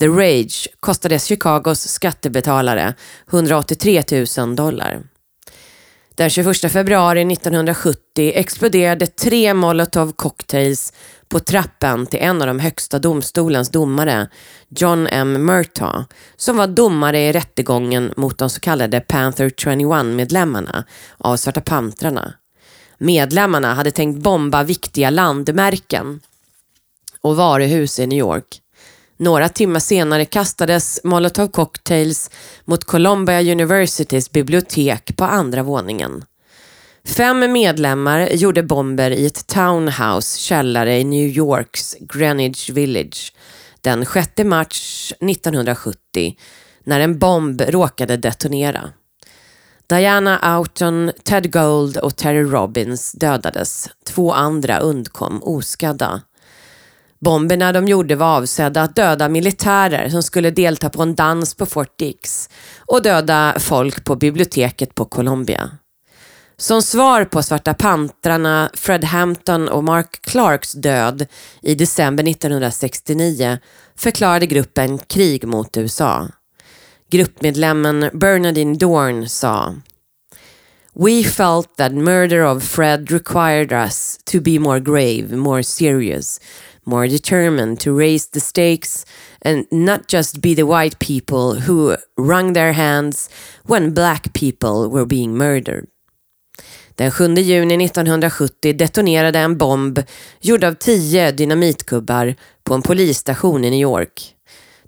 The 0.00 0.06
Rage 0.06 0.68
kostade 0.80 1.18
Chicagos 1.18 1.88
skattebetalare 1.88 2.94
183 3.30 4.04
000 4.38 4.56
dollar. 4.56 5.02
Den 6.16 6.30
21 6.30 6.70
februari 6.70 7.32
1970 7.32 8.32
exploderade 8.34 9.06
tre 9.06 9.54
molotov 9.54 10.12
cocktails 10.12 10.92
på 11.28 11.40
trappen 11.40 12.06
till 12.06 12.20
en 12.22 12.42
av 12.42 12.46
de 12.46 12.58
högsta 12.58 12.98
domstolens 12.98 13.70
domare, 13.70 14.28
John 14.68 15.06
M. 15.06 15.32
Murtaugh, 15.46 16.04
som 16.36 16.56
var 16.56 16.66
domare 16.66 17.18
i 17.18 17.32
rättegången 17.32 18.12
mot 18.16 18.38
de 18.38 18.50
så 18.50 18.60
kallade 18.60 19.00
Panther 19.00 19.48
21-medlemmarna 19.48 20.84
av 21.18 21.36
Svarta 21.36 21.60
Pantrarna. 21.60 22.34
Medlemmarna 22.98 23.74
hade 23.74 23.90
tänkt 23.90 24.22
bomba 24.22 24.62
viktiga 24.62 25.10
landmärken 25.10 26.20
och 27.20 27.36
varuhus 27.36 27.98
i 27.98 28.06
New 28.06 28.18
York. 28.18 28.60
Några 29.16 29.48
timmar 29.48 29.80
senare 29.80 30.24
kastades 30.24 31.00
molotov 31.04 31.48
cocktails 31.48 32.30
mot 32.64 32.84
Columbia 32.84 33.52
Universitys 33.52 34.32
bibliotek 34.32 35.16
på 35.16 35.24
andra 35.24 35.62
våningen. 35.62 36.24
Fem 37.04 37.52
medlemmar 37.52 38.28
gjorde 38.28 38.62
bomber 38.62 39.10
i 39.10 39.26
ett 39.26 39.46
townhouse 39.46 40.38
källare 40.38 40.98
i 40.98 41.04
New 41.04 41.28
Yorks 41.28 41.96
Greenwich 42.00 42.70
Village 42.70 43.34
den 43.80 44.06
6 44.06 44.28
mars 44.44 45.12
1970 45.20 46.36
när 46.84 47.00
en 47.00 47.18
bomb 47.18 47.60
råkade 47.60 48.16
detonera. 48.16 48.90
Diana 49.86 50.38
Auton, 50.38 51.12
Ted 51.24 51.52
Gold 51.52 51.96
och 51.96 52.16
Terry 52.16 52.42
Robbins 52.42 53.12
dödades. 53.12 53.88
Två 54.06 54.32
andra 54.32 54.78
undkom 54.78 55.42
oskadda. 55.42 56.22
Bomberna 57.24 57.72
de 57.72 57.88
gjorde 57.88 58.16
var 58.16 58.36
avsedda 58.36 58.82
att 58.82 58.96
döda 58.96 59.28
militärer 59.28 60.08
som 60.08 60.22
skulle 60.22 60.50
delta 60.50 60.90
på 60.90 61.02
en 61.02 61.14
dans 61.14 61.54
på 61.54 61.66
Fort 61.66 61.98
Dix 61.98 62.48
och 62.78 63.02
döda 63.02 63.54
folk 63.58 64.04
på 64.04 64.16
biblioteket 64.16 64.94
på 64.94 65.04
Columbia. 65.04 65.70
Som 66.56 66.82
svar 66.82 67.24
på 67.24 67.42
Svarta 67.42 67.74
pantrarna 67.74 68.70
Fred 68.74 69.04
Hampton 69.04 69.68
och 69.68 69.84
Mark 69.84 70.22
Clarks 70.22 70.72
död 70.72 71.26
i 71.62 71.74
december 71.74 72.28
1969 72.28 73.58
förklarade 73.96 74.46
gruppen 74.46 74.98
krig 74.98 75.46
mot 75.46 75.76
USA. 75.76 76.28
Gruppmedlemmen 77.10 78.10
Bernadine 78.12 78.74
Dorn 78.74 79.28
sa 79.28 79.74
We 80.96 81.24
felt 81.24 81.76
that 81.76 81.92
murder 81.92 82.44
of 82.44 82.62
Fred 82.62 83.10
required 83.10 83.72
us 83.72 84.18
to 84.24 84.40
be 84.40 84.58
more 84.58 84.80
grave, 84.80 85.36
more 85.36 85.62
serious, 85.62 86.40
more 86.86 87.08
determined 87.08 87.80
to 87.80 87.98
raise 87.98 88.30
the 88.30 88.40
stakes 88.40 89.06
and 89.42 89.66
not 89.70 90.08
just 90.08 90.40
be 90.40 90.54
the 90.54 90.62
white 90.62 90.98
people 90.98 91.60
who 91.60 91.96
wrung 92.16 92.52
their 92.52 92.72
hands 92.72 93.30
when 93.66 93.94
black 93.94 94.32
people 94.32 94.88
were 94.90 95.06
being 95.06 95.36
murdered. 95.36 95.86
Den 96.96 97.10
7 97.10 97.34
juni 97.34 97.84
1970 97.84 98.72
detonerade 98.72 99.38
en 99.38 99.58
bomb 99.58 100.02
gjord 100.40 100.64
av 100.64 100.74
tio 100.74 101.30
dynamitgubbar 101.32 102.34
på 102.64 102.74
en 102.74 102.82
polisstation 102.82 103.64
i 103.64 103.70
New 103.70 103.80
York. 103.80 104.34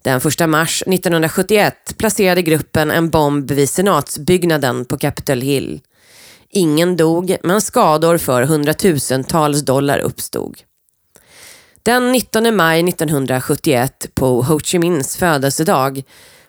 Den 0.02 0.20
1 0.20 0.48
mars 0.48 0.82
1971 0.86 1.98
placerade 1.98 2.42
gruppen 2.42 2.90
en 2.90 3.10
bomb 3.10 3.50
vid 3.50 3.70
senatsbyggnaden 3.70 4.84
på 4.84 4.98
Capitol 4.98 5.40
Hill. 5.40 5.80
Ingen 6.50 6.96
dog, 6.96 7.36
men 7.42 7.60
skador 7.60 8.18
för 8.18 8.42
hundratusentals 8.42 9.62
dollar 9.62 9.98
uppstod. 9.98 10.56
Den 11.86 12.12
19 12.12 12.56
maj 12.56 12.88
1971, 12.88 14.08
på 14.14 14.42
Ho 14.42 14.60
Chi 14.60 14.78
Minhs 14.78 15.16
födelsedag, 15.16 16.02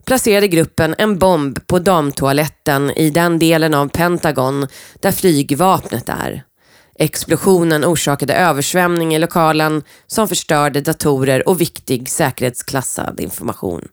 placerade 0.06 0.48
gruppen 0.48 0.96
en 0.98 1.20
bomb 1.20 1.68
på 1.68 1.80
damtoaletten 1.80 2.92
i 2.92 3.10
den 3.10 3.40
delen 3.40 3.74
av 3.74 3.90
Pentagon 3.90 4.68
där 5.02 5.12
flygvapnet 5.12 6.10
är. 6.10 6.44
Explosionen 7.00 7.86
orsakade 7.86 8.34
översvämning 8.34 9.16
i 9.16 9.20
lokalen 9.20 9.84
som 10.08 10.28
förstörde 10.28 10.82
datorer 10.82 11.50
och 11.50 11.62
viktig 11.62 12.10
säkerhetsklassad 12.10 13.20
information. 13.20 13.88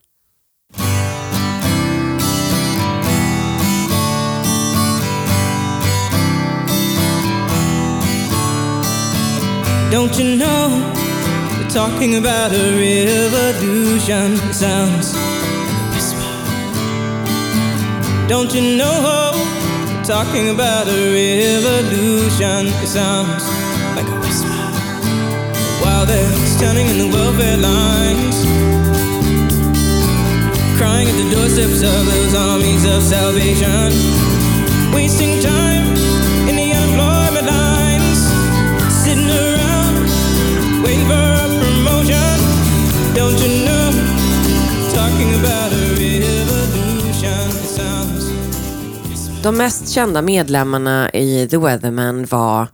Don't 9.91 10.19
you 10.19 10.39
know 10.39 10.94
talking 11.75 12.15
about 12.15 12.53
a 12.53 12.65
revolution 12.79 14.37
sounds 14.53 15.13
whisper. 15.91 16.23
Don't 18.29 18.53
you 18.53 18.77
know 18.77 19.33
they're 19.83 20.05
talking 20.05 20.51
about 20.51 20.87
a 20.87 20.99
revolution 21.11 22.67
it 22.81 22.87
sounds 22.87 23.43
like 23.97 24.07
a 24.07 24.17
whisper 24.23 24.63
while 25.83 26.05
they're 26.05 26.31
standing 26.45 26.87
in 26.87 26.97
the 26.97 27.09
welfare 27.13 27.57
lines 27.57 28.37
crying 30.79 31.09
at 31.09 31.17
the 31.21 31.29
doorsteps 31.29 31.83
of 31.83 32.05
those 32.05 32.33
armies 32.35 32.85
of 32.85 33.03
salvation 33.03 33.91
wasting 34.95 35.41
time 35.43 35.91
in 36.47 36.55
the 36.55 36.71
unemployment 36.71 37.47
lines 37.47 38.19
sitting 39.03 39.29
around 39.29 40.07
waiting 40.81 41.05
for 41.05 41.34
De 49.45 49.51
mest 49.51 49.93
kända 49.93 50.21
medlemmarna 50.21 51.09
i 51.13 51.47
The 51.47 51.57
Weathermen 51.57 52.25
var 52.25 52.67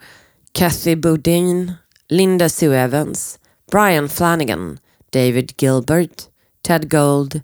Kathy 0.52 0.96
Boudin, 0.96 1.74
Linda 2.10 2.50
Sue 2.50 2.78
Evans, 2.78 3.40
Brian 3.72 4.10
Flanagan, 4.10 4.80
David 5.10 5.58
Gilbert, 5.58 6.30
Ted 6.62 6.90
Gold, 6.90 7.42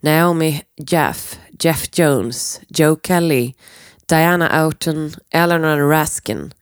Naomi 0.00 0.62
Jeff, 0.90 1.38
Jeff 1.58 1.90
Jones, 1.90 2.60
Joe 2.68 2.96
Kelly, 2.96 3.54
Diana 4.06 4.48
Outen, 4.52 5.14
Eleanor 5.30 5.78
Raskin, 5.78 6.52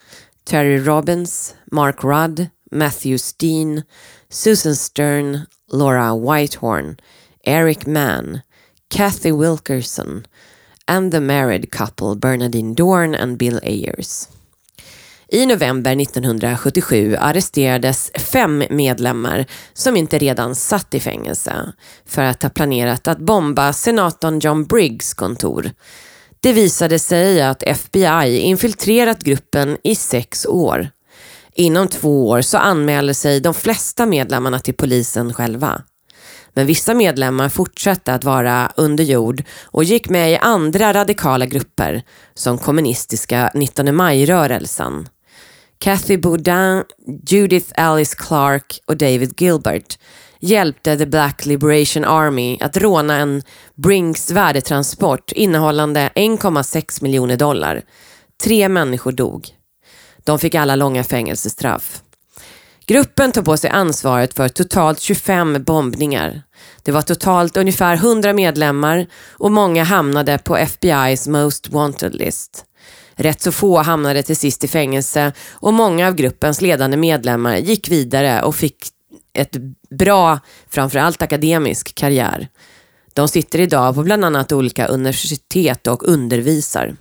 Terry 0.44 0.81
Robbins, 0.81 1.55
Mark 1.70 2.05
Rudd, 2.05 2.51
Matthew 2.70 3.16
Steen, 3.16 3.85
Susan 4.29 4.75
Stern, 4.75 5.46
Laura 5.68 6.14
Whitehorn, 6.14 6.98
Eric 7.46 7.87
Mann, 7.87 8.42
Kathy 8.90 9.33
Wilkerson 9.33 10.27
and 10.87 11.12
the 11.12 11.21
married 11.21 11.71
couple 11.71 12.14
Bernadine 12.14 12.75
Dorn 12.75 13.14
and 13.14 13.38
Bill 13.38 13.61
Ayers. 13.62 14.29
I 15.29 15.47
november 15.47 15.90
1977 16.01 17.16
arresterades 17.16 18.11
fem 18.14 18.64
medlemmar 18.71 19.47
som 19.73 19.97
inte 19.97 20.18
redan 20.18 20.55
satt 20.55 20.95
i 20.95 21.01
fängelse 21.01 21.73
för 22.07 22.23
att 22.23 22.42
ha 22.42 22.51
planerat 22.51 23.09
att 23.09 23.18
bomba 23.18 23.73
senatorn 23.73 24.38
John 24.38 24.64
Briggs 24.64 25.14
kontor. 25.14 25.71
Det 26.40 26.53
visade 26.53 26.99
sig 26.99 27.42
att 27.42 27.62
FBI 27.62 28.38
infiltrerat 28.38 29.23
gruppen 29.23 29.79
i 29.85 29.95
sex 29.95 30.47
år. 30.47 30.88
Inom 31.55 31.88
två 31.88 32.29
år 32.29 32.42
så 32.42 32.59
anmälde 32.59 33.14
sig 33.14 33.40
de 33.40 33.55
flesta 33.55 34.07
medlemmarna 34.07 34.59
till 34.59 34.75
polisen 34.75 35.35
själva. 35.35 35.83
Men 36.55 36.67
vissa 36.67 36.95
medlemmar 36.95 37.49
fortsatte 37.49 38.15
att 38.15 38.25
vara 38.25 38.73
under 38.77 39.05
jord 39.05 39.43
och 39.65 39.85
gick 39.85 40.09
med 40.09 40.33
i 40.33 40.37
andra 40.37 40.93
radikala 40.93 41.47
grupper 41.47 42.03
som 42.35 42.59
kommunistiska 42.59 43.51
19 43.55 43.97
maj-rörelsen. 43.97 45.09
Kathy 45.79 46.17
Boudin, 46.17 46.83
Judith 47.27 47.73
Alice 47.77 48.17
Clark 48.19 48.81
och 48.87 48.97
David 48.97 49.41
Gilbert 49.41 49.99
hjälpte 50.41 50.97
The 50.97 51.07
Black 51.07 51.47
Liberation 51.47 52.05
Army 52.05 52.59
att 52.61 52.77
råna 52.77 53.17
en 53.17 53.43
Brinks 53.75 54.31
värdetransport 54.31 55.33
innehållande 55.33 56.11
1,6 56.15 57.03
miljoner 57.03 57.37
dollar. 57.37 57.83
Tre 58.45 58.69
människor 58.69 59.12
dog. 59.12 59.49
De 60.25 60.38
fick 60.38 60.55
alla 60.55 60.77
långa 60.77 61.05
fängelsestraff. 61.05 62.02
Gruppen 62.87 63.33
tog 63.33 63.45
på 63.45 63.57
sig 63.57 63.71
ansvaret 63.71 64.35
för 64.35 64.49
totalt 64.49 65.01
25 65.01 65.64
bombningar. 65.64 66.42
Det 66.83 66.92
var 66.92 67.03
totalt 67.03 67.57
ungefär 67.57 67.95
100 67.95 68.33
medlemmar 68.33 69.07
och 69.31 69.53
många 69.53 69.85
hamnade 69.85 70.38
på 70.38 70.57
FBI's 70.57 71.31
Most 71.31 71.68
Wanted 71.68 72.14
List. 72.14 72.64
Rätt 73.14 73.40
så 73.40 73.53
få 73.53 73.79
hamnade 73.79 74.23
till 74.23 74.37
sist 74.37 74.64
i 74.64 74.68
fängelse 74.68 75.33
och 75.51 75.75
många 75.75 76.09
av 76.09 76.14
gruppens 76.14 76.61
ledande 76.61 76.97
medlemmar 76.97 77.57
gick 77.57 77.88
vidare 77.88 78.42
och 78.42 78.55
fick 78.55 78.77
ett 79.33 79.57
bra, 79.90 80.38
framförallt 80.68 81.23
akademisk 81.23 81.95
karriär. 81.95 82.49
De 83.12 83.29
sitter 83.29 83.61
idag 83.61 83.95
på 83.95 84.03
bland 84.03 84.25
annat 84.25 84.53
olika 84.53 84.87
universitet 84.87 85.87
och 85.87 86.09
undervisar. 86.09 86.97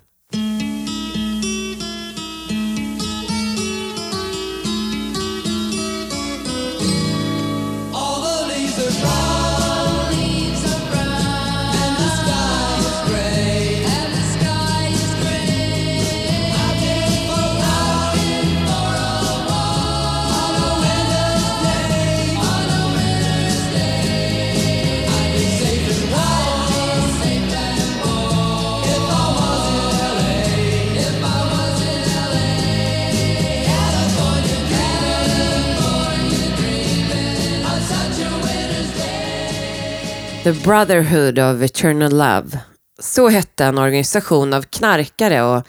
The 40.52 40.64
Brotherhood 40.64 41.40
of 41.40 41.62
Eternal 41.62 42.12
Love. 42.12 42.60
Så 43.00 43.30
hette 43.30 43.66
en 43.66 43.78
organisation 43.78 44.54
av 44.54 44.62
knarkare 44.62 45.44
och 45.44 45.68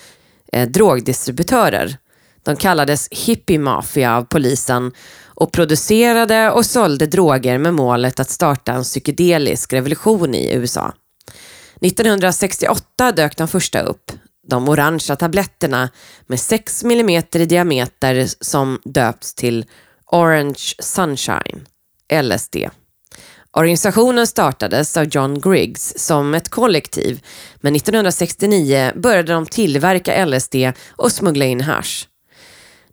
eh, 0.53 0.69
drogdistributörer. 0.69 1.97
De 2.43 2.57
kallades 2.57 3.09
Hippie 3.11 3.59
Mafia 3.59 4.17
av 4.17 4.23
polisen 4.23 4.93
och 5.25 5.53
producerade 5.53 6.51
och 6.51 6.67
sålde 6.67 7.07
droger 7.07 7.59
med 7.59 7.75
målet 7.75 8.21
att 8.21 8.31
starta 8.31 8.73
en 8.73 8.83
psykedelisk 8.83 9.73
revolution 9.73 10.35
i 10.35 10.55
USA. 10.55 10.95
1968 11.81 13.13
dök 13.13 13.37
de 13.37 13.49
första 13.49 13.81
upp. 13.81 14.13
De 14.47 14.69
orangea 14.69 15.17
tabletterna 15.17 15.91
med 16.27 16.41
6 16.41 16.85
mm 16.85 17.23
i 17.33 17.47
diameter 17.47 18.29
som 18.41 18.81
döpts 18.85 19.35
till 19.35 19.65
Orange 20.07 20.75
Sunshine, 20.79 21.67
LSD. 22.23 22.57
Organisationen 23.57 24.27
startades 24.27 24.97
av 24.97 25.05
John 25.05 25.41
Griggs 25.41 25.95
som 25.97 26.35
ett 26.35 26.49
kollektiv, 26.49 27.21
men 27.61 27.77
1969 27.77 28.93
började 28.97 29.33
de 29.33 29.47
tillverka 29.47 30.27
LSD 30.27 30.55
och 30.91 31.13
smuggla 31.13 31.45
in 31.45 31.61
hash. 31.61 32.07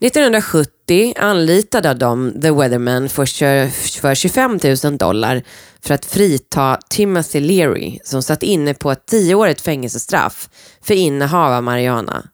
1970 0.01 1.13
anlitade 1.17 1.93
de 1.93 2.41
The 2.41 2.51
Weatherman 2.51 3.09
för 3.09 4.15
25 4.15 4.59
000 4.83 4.97
dollar 4.97 5.43
för 5.81 5.93
att 5.93 6.05
frita 6.05 6.79
Timothy 6.89 7.39
Leary 7.39 7.99
som 8.03 8.23
satt 8.23 8.43
inne 8.43 8.73
på 8.73 8.91
ett 8.91 9.05
tioårigt 9.05 9.61
fängelsestraff 9.61 10.49
för 10.81 10.93
innehav 10.93 11.53
av 11.53 11.63
marijuana. 11.63 12.29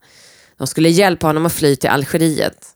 De 0.58 0.68
skulle 0.68 0.90
hjälpa 0.90 1.28
honom 1.28 1.46
att 1.46 1.54
fly 1.54 1.76
till 1.76 1.90
Algeriet. 1.90 2.75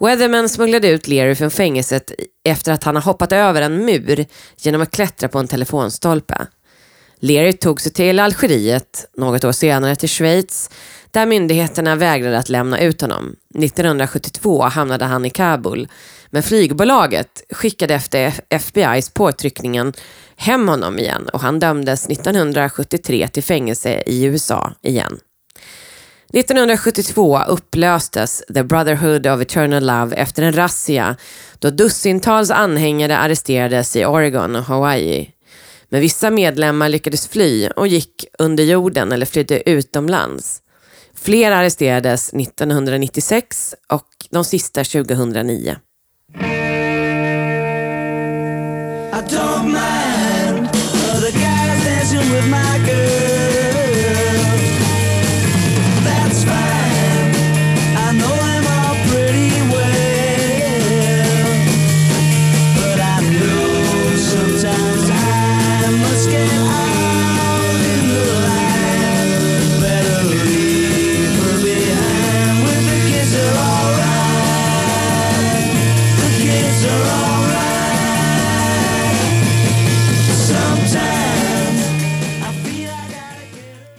Weatherman 0.00 0.48
smugglade 0.48 0.88
ut 0.88 1.08
Leary 1.08 1.34
från 1.34 1.50
fängelset 1.50 2.12
efter 2.44 2.72
att 2.72 2.84
han 2.84 2.94
har 2.94 3.02
hoppat 3.02 3.32
över 3.32 3.62
en 3.62 3.84
mur 3.84 4.26
genom 4.56 4.80
att 4.80 4.90
klättra 4.90 5.28
på 5.28 5.38
en 5.38 5.48
telefonstolpe. 5.48 6.46
Leary 7.18 7.52
tog 7.52 7.80
sig 7.80 7.92
till 7.92 8.18
Algeriet, 8.18 9.10
något 9.16 9.44
år 9.44 9.52
senare 9.52 9.96
till 9.96 10.08
Schweiz, 10.08 10.70
där 11.10 11.26
myndigheterna 11.26 11.96
vägrade 11.96 12.38
att 12.38 12.48
lämna 12.48 12.80
ut 12.80 13.00
honom. 13.00 13.36
1972 13.58 14.62
hamnade 14.62 15.04
han 15.04 15.24
i 15.24 15.30
Kabul, 15.30 15.88
men 16.30 16.42
flygbolaget 16.42 17.42
skickade 17.50 17.94
efter 17.94 18.34
FBI's 18.50 19.12
påtryckningen 19.14 19.92
hem 20.36 20.68
honom 20.68 20.98
igen 20.98 21.28
och 21.32 21.40
han 21.40 21.58
dömdes 21.58 22.06
1973 22.06 23.28
till 23.28 23.42
fängelse 23.42 24.02
i 24.06 24.24
USA 24.24 24.72
igen. 24.82 25.18
1972 26.32 27.38
upplöstes 27.48 28.42
The 28.54 28.64
Brotherhood 28.64 29.26
of 29.26 29.40
Eternal 29.40 29.86
Love 29.86 30.16
efter 30.16 30.42
en 30.42 30.52
razzia 30.52 31.16
då 31.58 31.70
dussintals 31.70 32.50
anhängare 32.50 33.18
arresterades 33.18 33.96
i 33.96 34.04
Oregon 34.04 34.56
och 34.56 34.62
Hawaii. 34.62 35.30
Men 35.88 36.00
vissa 36.00 36.30
medlemmar 36.30 36.88
lyckades 36.88 37.28
fly 37.28 37.68
och 37.68 37.86
gick 37.86 38.24
under 38.38 38.64
jorden 38.64 39.12
eller 39.12 39.26
flydde 39.26 39.70
utomlands. 39.70 40.62
Fler 41.14 41.50
arresterades 41.50 42.34
1996 42.34 43.74
och 43.88 44.08
de 44.30 44.44
sista 44.44 44.84
2009. 44.84 45.76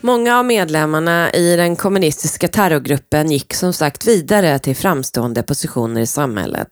Många 0.03 0.37
av 0.37 0.45
medlemmarna 0.45 1.31
i 1.31 1.55
den 1.55 1.75
kommunistiska 1.75 2.47
terrorgruppen 2.47 3.31
gick 3.31 3.53
som 3.53 3.73
sagt 3.73 4.07
vidare 4.07 4.59
till 4.59 4.75
framstående 4.75 5.43
positioner 5.43 6.01
i 6.01 6.07
samhället. 6.07 6.67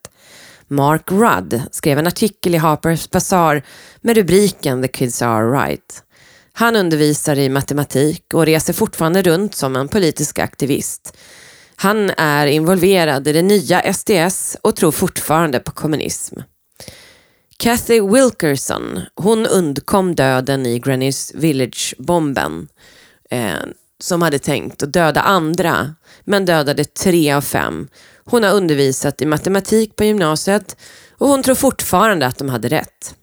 Mark 0.67 1.11
Rudd 1.11 1.61
skrev 1.71 1.99
en 1.99 2.07
artikel 2.07 2.55
i 2.55 2.57
Harper's 2.57 3.11
Bazaar 3.11 3.63
med 4.01 4.17
rubriken 4.17 4.81
The 4.81 4.87
Kids 4.87 5.21
Are 5.21 5.65
Right. 5.65 6.03
Han 6.53 6.75
undervisar 6.75 7.35
i 7.35 7.49
matematik 7.49 8.33
och 8.33 8.45
reser 8.45 8.73
fortfarande 8.73 9.21
runt 9.21 9.55
som 9.55 9.75
en 9.75 9.87
politisk 9.87 10.39
aktivist. 10.39 11.17
Han 11.75 12.09
är 12.09 12.47
involverad 12.47 13.27
i 13.27 13.33
det 13.33 13.41
nya 13.41 13.93
SDS 13.93 14.57
och 14.61 14.75
tror 14.75 14.91
fortfarande 14.91 15.59
på 15.59 15.71
kommunism. 15.71 16.35
Kathy 17.57 18.01
Wilkerson, 18.01 18.99
hon 19.15 19.45
undkom 19.45 20.15
döden 20.15 20.65
i 20.65 20.79
Greenwich 20.79 21.31
Village-bomben 21.33 22.67
eh, 23.31 23.59
som 23.99 24.21
hade 24.21 24.39
tänkt 24.39 24.83
att 24.83 24.93
döda 24.93 25.21
andra, 25.21 25.95
men 26.23 26.45
dödade 26.45 26.85
tre 26.85 27.31
av 27.31 27.41
fem. 27.41 27.87
Hon 28.25 28.43
har 28.43 28.53
undervisat 28.53 29.21
i 29.21 29.25
matematik 29.25 29.95
på 29.95 30.03
gymnasiet 30.03 30.77
och 31.17 31.27
hon 31.27 31.43
tror 31.43 31.55
fortfarande 31.55 32.27
att 32.27 32.37
de 32.37 32.49
hade 32.49 32.69
rätt. 32.69 33.15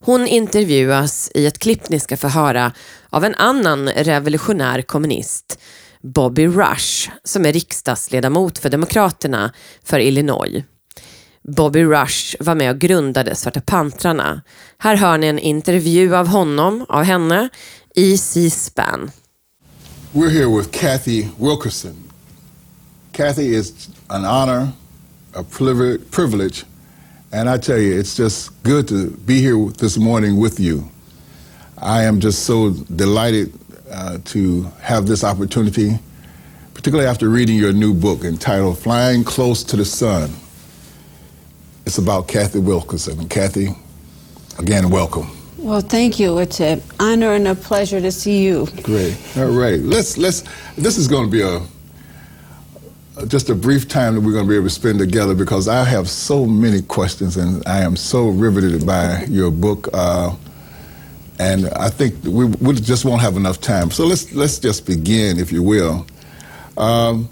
Hon 0.00 0.26
intervjuas 0.26 1.30
i 1.34 1.46
ett 1.46 1.58
klipp 1.58 1.88
ni 1.88 2.00
ska 2.00 2.16
få 2.16 2.28
höra 2.28 2.72
av 3.10 3.24
en 3.24 3.34
annan 3.34 3.88
revolutionär 3.88 4.82
kommunist, 4.82 5.58
Bobby 6.02 6.46
Rush, 6.46 7.10
som 7.24 7.46
är 7.46 7.52
riksdagsledamot 7.52 8.58
för 8.58 8.68
Demokraterna 8.68 9.52
för 9.84 9.98
Illinois. 9.98 10.64
Bobby 11.42 11.84
Rush 11.84 12.36
var 12.40 12.54
med 12.54 12.70
och 12.70 12.78
grundade 12.78 13.34
Svarta 13.34 13.60
pantrarna. 13.60 14.42
Här 14.78 14.96
hör 14.96 15.18
ni 15.18 15.26
en 15.26 15.38
intervju 15.38 16.16
av 16.16 16.26
honom, 16.26 16.86
av 16.88 17.04
henne, 17.04 17.48
i 17.98 18.14
C-SPAN. 18.14 19.10
We're 20.12 20.28
here 20.28 20.50
with 20.50 20.70
Kathy 20.70 21.30
Wilkerson. 21.38 22.10
Kathy, 23.14 23.54
is 23.54 23.88
an 24.10 24.26
honor, 24.26 24.74
a 25.32 25.42
privilege, 25.42 26.64
and 27.32 27.48
I 27.48 27.56
tell 27.56 27.78
you, 27.78 27.98
it's 27.98 28.14
just 28.14 28.62
good 28.62 28.86
to 28.88 29.10
be 29.10 29.40
here 29.40 29.56
this 29.78 29.96
morning 29.96 30.36
with 30.36 30.60
you. 30.60 30.90
I 31.78 32.04
am 32.04 32.20
just 32.20 32.42
so 32.42 32.70
delighted 32.70 33.54
uh, 33.90 34.18
to 34.26 34.64
have 34.82 35.06
this 35.06 35.24
opportunity, 35.24 35.98
particularly 36.74 37.08
after 37.08 37.30
reading 37.30 37.56
your 37.56 37.72
new 37.72 37.94
book 37.94 38.24
entitled 38.24 38.78
Flying 38.78 39.24
Close 39.24 39.64
to 39.64 39.76
the 39.76 39.86
Sun. 39.86 40.34
It's 41.86 41.96
about 41.96 42.28
Kathy 42.28 42.58
Wilkerson. 42.58 43.26
Kathy, 43.30 43.68
again, 44.58 44.90
welcome. 44.90 45.35
Well, 45.66 45.80
thank 45.80 46.20
you. 46.20 46.38
It's 46.38 46.60
an 46.60 46.80
honor 47.00 47.32
and 47.32 47.48
a 47.48 47.56
pleasure 47.56 48.00
to 48.00 48.12
see 48.12 48.44
you. 48.44 48.68
Great. 48.84 49.18
All 49.36 49.46
right. 49.46 49.80
Let's 49.80 50.16
let's. 50.16 50.44
This 50.76 50.96
is 50.96 51.08
going 51.08 51.28
to 51.28 51.30
be 51.30 51.42
a 51.42 53.26
just 53.26 53.50
a 53.50 53.54
brief 53.56 53.88
time 53.88 54.14
that 54.14 54.20
we're 54.20 54.30
going 54.30 54.44
to 54.44 54.48
be 54.48 54.54
able 54.54 54.66
to 54.66 54.70
spend 54.70 55.00
together 55.00 55.34
because 55.34 55.66
I 55.66 55.82
have 55.82 56.08
so 56.08 56.46
many 56.46 56.82
questions 56.82 57.36
and 57.36 57.66
I 57.66 57.80
am 57.80 57.96
so 57.96 58.28
riveted 58.28 58.86
by 58.86 59.24
your 59.24 59.50
book. 59.50 59.88
Uh, 59.92 60.36
and 61.40 61.68
I 61.70 61.88
think 61.88 62.22
we, 62.22 62.44
we 62.44 62.74
just 62.74 63.04
won't 63.04 63.20
have 63.22 63.34
enough 63.34 63.60
time. 63.60 63.90
So 63.90 64.06
let's 64.06 64.32
let's 64.34 64.60
just 64.60 64.86
begin, 64.86 65.36
if 65.36 65.50
you 65.50 65.64
will. 65.64 66.06
Um, 66.76 67.28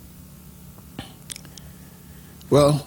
well, 2.51 2.85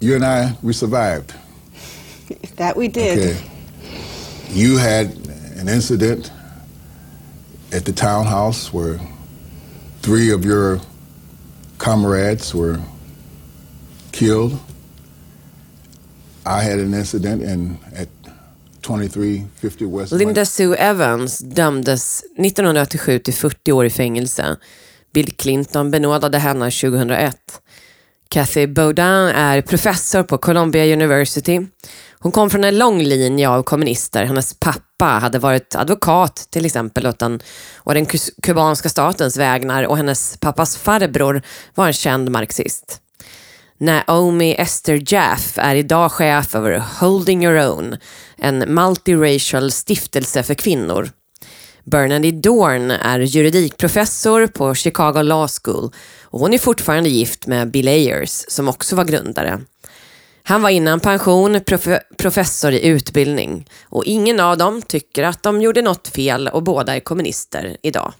you 0.00 0.14
and 0.14 0.24
I, 0.24 0.56
we 0.62 0.72
survived. 0.72 1.34
That 2.56 2.76
we 2.76 2.88
did. 2.88 3.18
Okay. 3.18 3.55
You 4.50 4.78
had 4.78 5.06
an 5.60 5.68
incident 5.68 6.32
at 7.72 7.84
the 7.84 7.92
townhouse 7.92 8.72
where 8.72 9.00
three 10.00 10.32
of 10.32 10.44
your 10.44 10.80
comrades 11.78 12.54
were 12.54 12.80
killed. 14.12 14.58
I 16.46 16.62
had 16.62 16.78
an 16.78 16.94
incident 16.94 17.42
in, 17.42 17.78
at 17.94 18.08
2350 18.82 19.84
West. 19.84 20.12
Linda 20.12 20.44
Sue 20.44 20.74
Evans 20.74 21.38
dömdes 21.38 22.24
1987 22.38 23.18
till 23.18 23.34
40 23.34 23.72
år 23.72 23.84
i 23.84 23.90
fängelse. 23.90 24.56
Bill 25.12 25.32
Clinton 25.32 25.90
benådade 25.90 26.38
henne 26.38 26.70
2001. 26.70 27.36
Kathy 28.28 28.66
Baudin 28.66 29.28
är 29.34 29.62
professor 29.62 30.22
på 30.22 30.38
Columbia 30.38 30.92
University. 30.92 31.66
Hon 32.26 32.32
kom 32.32 32.50
från 32.50 32.64
en 32.64 32.78
lång 32.78 33.02
linje 33.02 33.48
av 33.48 33.62
kommunister. 33.62 34.24
Hennes 34.24 34.54
pappa 34.54 35.04
hade 35.04 35.38
varit 35.38 35.74
advokat 35.74 36.48
till 36.50 36.66
exempel 36.66 37.06
åt 37.06 37.18
den, 37.18 37.40
och 37.76 37.94
den 37.94 38.06
kubanska 38.42 38.88
statens 38.88 39.36
vägnar 39.36 39.86
och 39.86 39.96
hennes 39.96 40.36
pappas 40.36 40.76
farbror 40.76 41.42
var 41.74 41.86
en 41.86 41.92
känd 41.92 42.30
marxist. 42.30 43.00
Naomi 43.78 44.54
Esther 44.58 45.02
Jaff 45.12 45.58
är 45.58 45.74
idag 45.74 46.12
chef 46.12 46.54
över 46.54 46.82
Holding 47.00 47.44
Your 47.44 47.68
Own, 47.68 47.96
en 48.38 48.58
multiracial 48.58 49.70
stiftelse 49.70 50.42
för 50.42 50.54
kvinnor. 50.54 51.10
Bernadette 51.84 52.36
Dorn 52.36 52.90
är 52.90 53.20
juridikprofessor 53.20 54.46
på 54.46 54.74
Chicago 54.74 55.22
Law 55.22 55.48
School 55.48 55.92
och 56.22 56.40
hon 56.40 56.54
är 56.54 56.58
fortfarande 56.58 57.08
gift 57.08 57.46
med 57.46 57.70
Bill 57.70 57.88
Ayers 57.88 58.44
som 58.48 58.68
också 58.68 58.96
var 58.96 59.04
grundare. 59.04 59.60
Han 60.48 60.62
var 60.62 60.70
innan 60.70 61.00
pension 61.00 61.60
prof 61.60 61.88
professor 62.16 62.72
i 62.72 62.86
utbildning 62.86 63.68
och 63.84 64.04
ingen 64.04 64.40
av 64.40 64.56
dem 64.56 64.82
tycker 64.82 65.22
att 65.22 65.42
de 65.42 65.62
gjorde 65.62 65.82
något 65.82 66.08
fel 66.08 66.48
och 66.48 66.62
båda 66.62 66.96
är 66.96 67.00
kommunister 67.00 67.76
idag. 67.82 68.12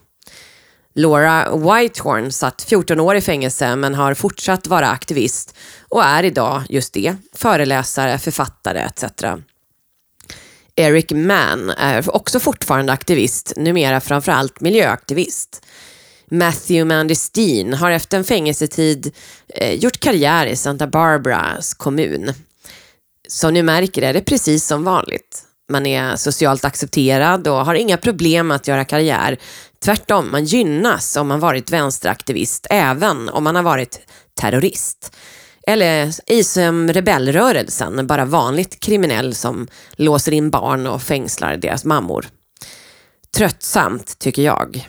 Laura 0.95 1.57
Whitehorn 1.57 2.33
satt 2.33 2.63
14 2.63 3.01
år 3.01 3.17
i 3.17 3.21
fängelse 3.21 3.77
men 3.77 3.95
har 3.95 4.15
fortsatt 4.15 4.67
vara 4.67 4.89
aktivist 4.89 5.57
och 5.89 6.05
är 6.05 6.23
idag 6.23 6.63
just 6.69 6.95
det, 6.95 7.17
föreläsare, 7.35 8.19
författare 8.19 8.81
etc. 8.81 9.05
Eric 10.77 11.13
Mann 11.13 11.71
är 11.71 12.17
också 12.17 12.41
fortfarande 12.41 12.93
aktivist, 12.93 13.53
numera 13.57 14.01
framförallt 14.01 14.61
miljöaktivist. 14.61 15.67
Matthew 16.31 16.85
Mandestin 16.85 17.73
har 17.73 17.91
efter 17.91 18.19
en 18.19 18.25
fängelsetid 18.25 19.15
eh, 19.49 19.75
gjort 19.75 20.01
karriär 20.01 20.47
i 20.47 20.57
Santa 20.57 20.87
Barbaras 20.87 21.75
kommun. 21.75 22.33
Som 23.29 23.55
ni 23.55 23.63
märker 23.63 24.03
är 24.03 24.13
det 24.13 24.21
precis 24.21 24.67
som 24.67 24.85
vanligt. 24.85 25.43
Man 25.69 25.87
är 25.87 26.17
socialt 26.17 26.65
accepterad 26.65 27.49
och 27.49 27.65
har 27.67 27.75
inga 27.75 27.97
problem 27.97 28.51
att 28.51 28.69
göra 28.69 28.85
karriär. 28.85 29.39
Tvärtom, 29.85 30.31
man 30.31 30.45
gynnas 30.45 31.17
om 31.17 31.29
man 31.29 31.41
varit 31.41 31.71
vänsteraktivist, 31.71 32.67
även 32.71 33.29
om 33.29 33.45
man 33.45 33.57
har 33.57 33.63
varit 33.63 34.01
terrorist. 34.41 35.17
Eller 35.67 36.13
i 36.31 36.45
som 36.45 36.93
rebellrörelsen, 36.93 38.07
bara 38.07 38.25
vanligt 38.25 38.81
kriminell 38.81 39.35
som 39.35 39.69
låser 39.97 40.33
in 40.33 40.51
barn 40.51 40.87
och 40.87 41.03
fängslar 41.03 41.57
deras 41.57 41.85
mammor. 41.85 42.27
Tröttsamt, 43.37 44.19
tycker 44.19 44.43
jag. 44.43 44.89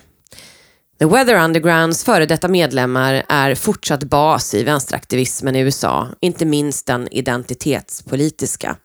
The 0.98 1.04
Weather 1.04 1.44
Undergrounds 1.44 2.04
före 2.04 2.26
detta 2.26 2.48
medlemmar 2.48 3.24
är 3.28 3.54
fortsatt 3.54 4.04
bas 4.04 4.54
i 4.54 4.64
vänsteraktivismen 4.64 5.56
i 5.56 5.60
USA, 5.60 6.08
inte 6.20 6.46
minst 6.46 6.86
den 6.86 7.08
identitetspolitiska. 7.10 8.76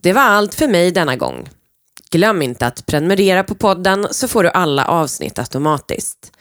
Det 0.00 0.12
var 0.12 0.22
allt 0.22 0.54
för 0.54 0.68
mig 0.68 0.90
denna 0.90 1.16
gång. 1.16 1.48
Glöm 2.10 2.42
inte 2.42 2.66
att 2.66 2.86
prenumerera 2.86 3.44
på 3.44 3.54
podden 3.54 4.06
så 4.10 4.28
får 4.28 4.42
du 4.42 4.50
alla 4.50 4.84
avsnitt 4.84 5.38
automatiskt. 5.38 6.32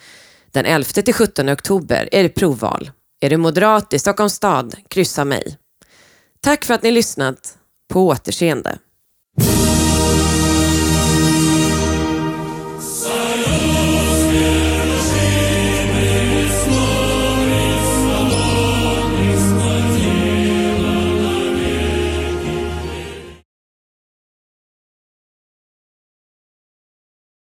Den 0.52 0.66
11-17 0.66 1.54
oktober 1.54 2.10
är 2.12 2.24
det 2.24 2.30
provval. 2.30 2.92
Är 3.22 3.30
du 3.30 3.38
moderat 3.38 3.94
i 3.94 4.00
Stockholms 4.00 4.34
stad, 4.34 4.76
kryssa 4.88 5.26
mig. 5.26 5.58
Tack 6.42 6.66
för 6.66 6.74
att 6.74 6.84
ni 6.84 6.92
lyssnat. 6.92 7.58
På 7.90 8.08
återseende. 8.08 8.78